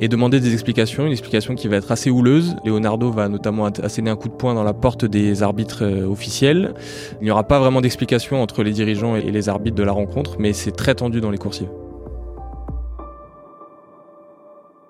et 0.00 0.08
demander 0.08 0.40
des 0.40 0.52
explications, 0.52 1.04
une 1.04 1.12
explication 1.12 1.54
qui 1.54 1.68
va 1.68 1.76
être 1.76 1.92
assez 1.92 2.10
houleuse. 2.10 2.56
Leonardo 2.64 3.10
va 3.10 3.28
notamment 3.28 3.66
asséner 3.66 4.10
un 4.10 4.16
coup 4.16 4.28
de 4.28 4.34
poing 4.34 4.54
dans 4.54 4.64
la 4.64 4.72
porte 4.72 5.04
des 5.04 5.42
arbitres 5.42 5.84
euh, 5.84 6.06
officiels. 6.06 6.74
Il 7.20 7.24
n'y 7.24 7.30
aura 7.30 7.44
pas 7.44 7.58
vraiment 7.58 7.80
d'explication 7.80 8.40
entre 8.40 8.62
les 8.62 8.72
dirigeants 8.72 9.16
et 9.16 9.30
les 9.30 9.48
arbitres 9.48 9.76
de 9.76 9.82
la 9.82 9.92
rencontre, 9.92 10.36
mais 10.38 10.52
c'est 10.52 10.72
très 10.72 10.94
tendu 10.94 11.20
dans 11.20 11.30
les 11.30 11.38
coursiers. 11.38 11.68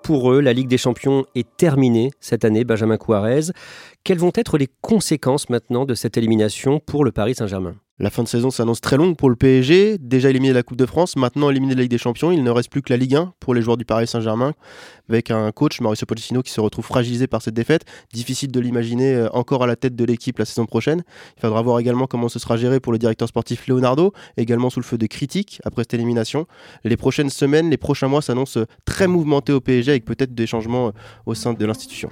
Pour 0.03 0.33
eux, 0.33 0.41
la 0.41 0.51
Ligue 0.51 0.67
des 0.67 0.77
Champions 0.77 1.23
est 1.33 1.47
terminée 1.55 2.11
cette 2.19 2.43
année, 2.43 2.65
Benjamin 2.65 2.97
Couarez. 2.97 3.53
Quelles 4.05 4.17
vont 4.17 4.33
être 4.35 4.57
les 4.57 4.67
conséquences 4.81 5.49
maintenant 5.49 5.85
de 5.85 5.93
cette 5.93 6.17
élimination 6.17 6.81
pour 6.85 7.05
le 7.05 7.13
Paris 7.13 7.35
Saint-Germain? 7.35 7.75
La 7.99 8.09
fin 8.09 8.21
de 8.21 8.27
saison 8.27 8.51
s'annonce 8.51 8.81
très 8.81 8.97
longue 8.97 9.15
pour 9.15 9.29
le 9.29 9.37
PSG, 9.37 9.97
déjà 9.97 10.29
éliminé 10.29 10.49
de 10.49 10.55
la 10.57 10.63
Coupe 10.63 10.75
de 10.75 10.85
France, 10.85 11.15
maintenant 11.15 11.49
éliminé 11.49 11.73
de 11.73 11.77
la 11.77 11.83
Ligue 11.83 11.91
des 11.91 11.97
Champions. 11.97 12.29
Il 12.29 12.43
ne 12.43 12.49
reste 12.49 12.69
plus 12.69 12.81
que 12.81 12.91
la 12.91 12.97
Ligue 12.97 13.15
1 13.15 13.31
pour 13.39 13.53
les 13.53 13.61
joueurs 13.61 13.77
du 13.77 13.85
Paris 13.85 14.05
Saint-Germain, 14.05 14.55
avec 15.07 15.31
un 15.31 15.49
coach, 15.53 15.79
Mauricio 15.79 16.05
Pochettino, 16.05 16.41
qui 16.41 16.51
se 16.51 16.59
retrouve 16.59 16.83
fragilisé 16.83 17.27
par 17.27 17.41
cette 17.41 17.53
défaite. 17.53 17.83
Difficile 18.11 18.51
de 18.51 18.59
l'imaginer 18.59 19.13
euh, 19.13 19.29
encore 19.31 19.63
à 19.63 19.67
la 19.67 19.77
tête 19.77 19.95
de 19.95 20.03
l'équipe 20.03 20.37
la 20.37 20.43
saison 20.43 20.65
prochaine. 20.65 21.03
Il 21.37 21.41
faudra 21.41 21.61
voir 21.61 21.79
également 21.79 22.05
comment 22.05 22.27
ce 22.27 22.39
sera 22.39 22.57
géré 22.57 22.81
pour 22.81 22.91
le 22.91 22.97
directeur 22.97 23.29
sportif 23.29 23.67
Leonardo, 23.67 24.11
également 24.35 24.69
sous 24.69 24.81
le 24.81 24.85
feu 24.85 24.97
de 24.97 25.05
critiques 25.05 25.61
après 25.63 25.83
cette 25.83 25.93
élimination. 25.93 26.45
Les 26.83 26.97
prochaines 26.97 27.29
semaines, 27.29 27.69
les 27.69 27.77
prochains 27.77 28.09
mois 28.09 28.21
s'annoncent 28.21 28.65
très 28.83 29.07
mouvementés 29.07 29.53
au 29.53 29.61
PSG, 29.61 29.91
avec 29.91 30.03
peut-être 30.03 30.35
des 30.35 30.45
changements 30.45 30.87
euh, 30.87 30.91
au 31.25 31.35
sein 31.35 31.53
de 31.53 31.65
l'institution. 31.65 32.09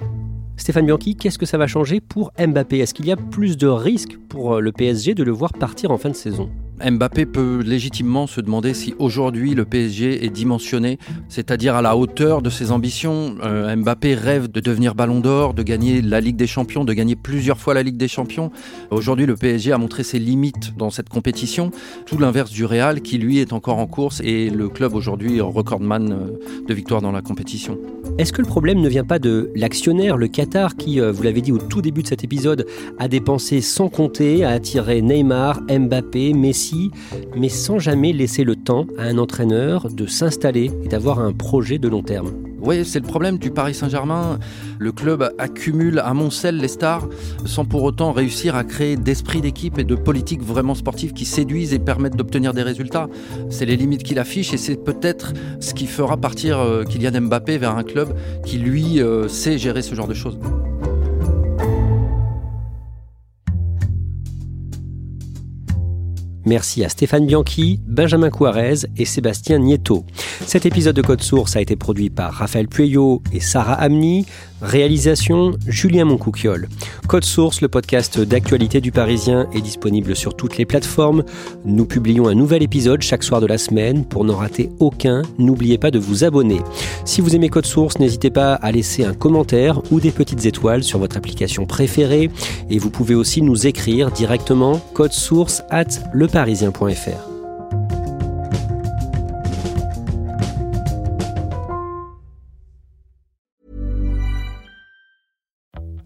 Stéphane 0.56 0.86
Bianchi, 0.86 1.16
qu'est-ce 1.16 1.38
que 1.38 1.46
ça 1.46 1.58
va 1.58 1.66
changer 1.66 2.00
pour 2.00 2.32
Mbappé? 2.38 2.78
Est-ce 2.78 2.94
qu'il 2.94 3.06
y 3.06 3.12
a 3.12 3.16
plus 3.16 3.56
de 3.56 3.66
risques 3.66 4.18
pour 4.28 4.54
euh, 4.54 4.60
le 4.60 4.70
PSG 4.70 5.14
de 5.14 5.24
le 5.24 5.32
voir 5.32 5.52
partir 5.54 5.90
en 5.90 5.98
fin 5.98 6.10
de 6.10 6.14
saison? 6.14 6.50
Mbappé 6.80 7.26
peut 7.26 7.62
légitimement 7.64 8.26
se 8.26 8.40
demander 8.40 8.74
si 8.74 8.94
aujourd'hui 8.98 9.54
le 9.54 9.64
PSG 9.64 10.24
est 10.24 10.30
dimensionné, 10.30 10.98
c'est-à-dire 11.28 11.76
à 11.76 11.82
la 11.82 11.96
hauteur 11.96 12.42
de 12.42 12.50
ses 12.50 12.72
ambitions. 12.72 13.36
Euh, 13.44 13.76
Mbappé 13.76 14.14
rêve 14.14 14.50
de 14.50 14.60
devenir 14.60 14.94
ballon 14.94 15.20
d'or, 15.20 15.54
de 15.54 15.62
gagner 15.62 16.02
la 16.02 16.20
Ligue 16.20 16.36
des 16.36 16.46
Champions, 16.46 16.84
de 16.84 16.92
gagner 16.92 17.14
plusieurs 17.14 17.58
fois 17.58 17.74
la 17.74 17.82
Ligue 17.82 17.96
des 17.96 18.08
Champions. 18.08 18.50
Aujourd'hui, 18.90 19.26
le 19.26 19.36
PSG 19.36 19.72
a 19.72 19.78
montré 19.78 20.02
ses 20.02 20.18
limites 20.18 20.76
dans 20.76 20.90
cette 20.90 21.08
compétition, 21.08 21.70
tout 22.06 22.18
l'inverse 22.18 22.50
du 22.50 22.64
Real 22.64 23.00
qui 23.00 23.18
lui 23.18 23.38
est 23.38 23.52
encore 23.52 23.78
en 23.78 23.86
course 23.86 24.20
et 24.24 24.50
le 24.50 24.68
club 24.68 24.94
aujourd'hui 24.94 25.40
recordman 25.40 26.12
euh, 26.12 26.66
de 26.66 26.74
victoires 26.74 27.02
dans 27.02 27.12
la 27.12 27.22
compétition. 27.22 27.78
Est-ce 28.18 28.32
que 28.32 28.42
le 28.42 28.48
problème 28.48 28.80
ne 28.80 28.88
vient 28.88 29.04
pas 29.04 29.18
de 29.18 29.50
l'actionnaire, 29.54 30.16
le 30.16 30.26
Qatar, 30.26 30.76
qui, 30.76 31.00
euh, 31.00 31.12
vous 31.12 31.22
l'avez 31.22 31.42
dit 31.42 31.52
au 31.52 31.58
tout 31.58 31.80
début 31.80 32.02
de 32.02 32.08
cet 32.08 32.24
épisode, 32.24 32.66
a 32.98 33.06
dépensé 33.06 33.60
sans 33.60 33.88
compter, 33.88 34.44
a 34.44 34.50
attiré 34.50 35.00
Neymar, 35.00 35.60
Mbappé, 35.68 36.32
Messi 36.32 36.61
mais 37.36 37.48
sans 37.48 37.78
jamais 37.78 38.12
laisser 38.12 38.44
le 38.44 38.56
temps 38.56 38.86
à 38.98 39.04
un 39.04 39.18
entraîneur 39.18 39.88
de 39.90 40.06
s'installer 40.06 40.70
et 40.84 40.88
d'avoir 40.88 41.18
un 41.18 41.32
projet 41.32 41.78
de 41.78 41.88
long 41.88 42.02
terme. 42.02 42.30
Oui, 42.64 42.84
c'est 42.84 43.00
le 43.00 43.06
problème 43.06 43.38
du 43.38 43.50
Paris 43.50 43.74
Saint-Germain. 43.74 44.38
Le 44.78 44.92
club 44.92 45.34
accumule, 45.38 45.98
amoncelle 45.98 46.58
les 46.58 46.68
stars 46.68 47.08
sans 47.44 47.64
pour 47.64 47.82
autant 47.82 48.12
réussir 48.12 48.54
à 48.54 48.62
créer 48.62 48.96
d'esprit 48.96 49.40
d'équipe 49.40 49.78
et 49.78 49.84
de 49.84 49.96
politique 49.96 50.42
vraiment 50.42 50.76
sportive 50.76 51.12
qui 51.12 51.24
séduisent 51.24 51.74
et 51.74 51.80
permettent 51.80 52.14
d'obtenir 52.14 52.54
des 52.54 52.62
résultats. 52.62 53.08
C'est 53.50 53.66
les 53.66 53.76
limites 53.76 54.04
qu'il 54.04 54.20
affiche 54.20 54.54
et 54.54 54.58
c'est 54.58 54.76
peut-être 54.76 55.32
ce 55.58 55.74
qui 55.74 55.86
fera 55.86 56.16
partir 56.16 56.60
euh, 56.60 56.84
Kylian 56.84 57.22
Mbappé 57.22 57.58
vers 57.58 57.76
un 57.76 57.82
club 57.82 58.14
qui, 58.46 58.58
lui, 58.58 59.00
euh, 59.00 59.26
sait 59.26 59.58
gérer 59.58 59.82
ce 59.82 59.96
genre 59.96 60.06
de 60.06 60.14
choses. 60.14 60.38
Merci 66.52 66.84
à 66.84 66.90
Stéphane 66.90 67.24
Bianchi, 67.24 67.80
Benjamin 67.86 68.28
Couarez 68.28 68.84
et 68.98 69.06
Sébastien 69.06 69.58
Nieto. 69.58 70.04
Cet 70.44 70.66
épisode 70.66 70.94
de 70.94 71.00
Code 71.00 71.22
Source 71.22 71.56
a 71.56 71.62
été 71.62 71.76
produit 71.76 72.10
par 72.10 72.30
Raphaël 72.34 72.68
Pueyo 72.68 73.22
et 73.32 73.40
Sarah 73.40 73.72
Amni. 73.72 74.26
Réalisation 74.62 75.52
Julien 75.66 76.04
Moncouquiole. 76.04 76.68
Code 77.08 77.24
Source, 77.24 77.60
le 77.60 77.68
podcast 77.68 78.20
d'actualité 78.20 78.80
du 78.80 78.92
Parisien, 78.92 79.48
est 79.52 79.60
disponible 79.60 80.14
sur 80.14 80.34
toutes 80.34 80.56
les 80.56 80.64
plateformes. 80.64 81.24
Nous 81.64 81.84
publions 81.84 82.28
un 82.28 82.34
nouvel 82.34 82.62
épisode 82.62 83.02
chaque 83.02 83.24
soir 83.24 83.40
de 83.40 83.46
la 83.46 83.58
semaine. 83.58 84.04
Pour 84.04 84.24
n'en 84.24 84.36
rater 84.36 84.70
aucun, 84.78 85.22
n'oubliez 85.38 85.78
pas 85.78 85.90
de 85.90 85.98
vous 85.98 86.22
abonner. 86.22 86.60
Si 87.04 87.20
vous 87.20 87.34
aimez 87.34 87.48
Code 87.48 87.66
Source, 87.66 87.98
n'hésitez 87.98 88.30
pas 88.30 88.54
à 88.54 88.70
laisser 88.70 89.04
un 89.04 89.14
commentaire 89.14 89.82
ou 89.90 89.98
des 89.98 90.12
petites 90.12 90.46
étoiles 90.46 90.84
sur 90.84 91.00
votre 91.00 91.16
application 91.16 91.66
préférée. 91.66 92.30
Et 92.70 92.78
vous 92.78 92.90
pouvez 92.90 93.16
aussi 93.16 93.42
nous 93.42 93.66
écrire 93.66 94.12
directement 94.12 94.80
code 94.94 95.12
source 95.12 95.62
at 95.70 95.88
leparisien.fr. 96.14 97.31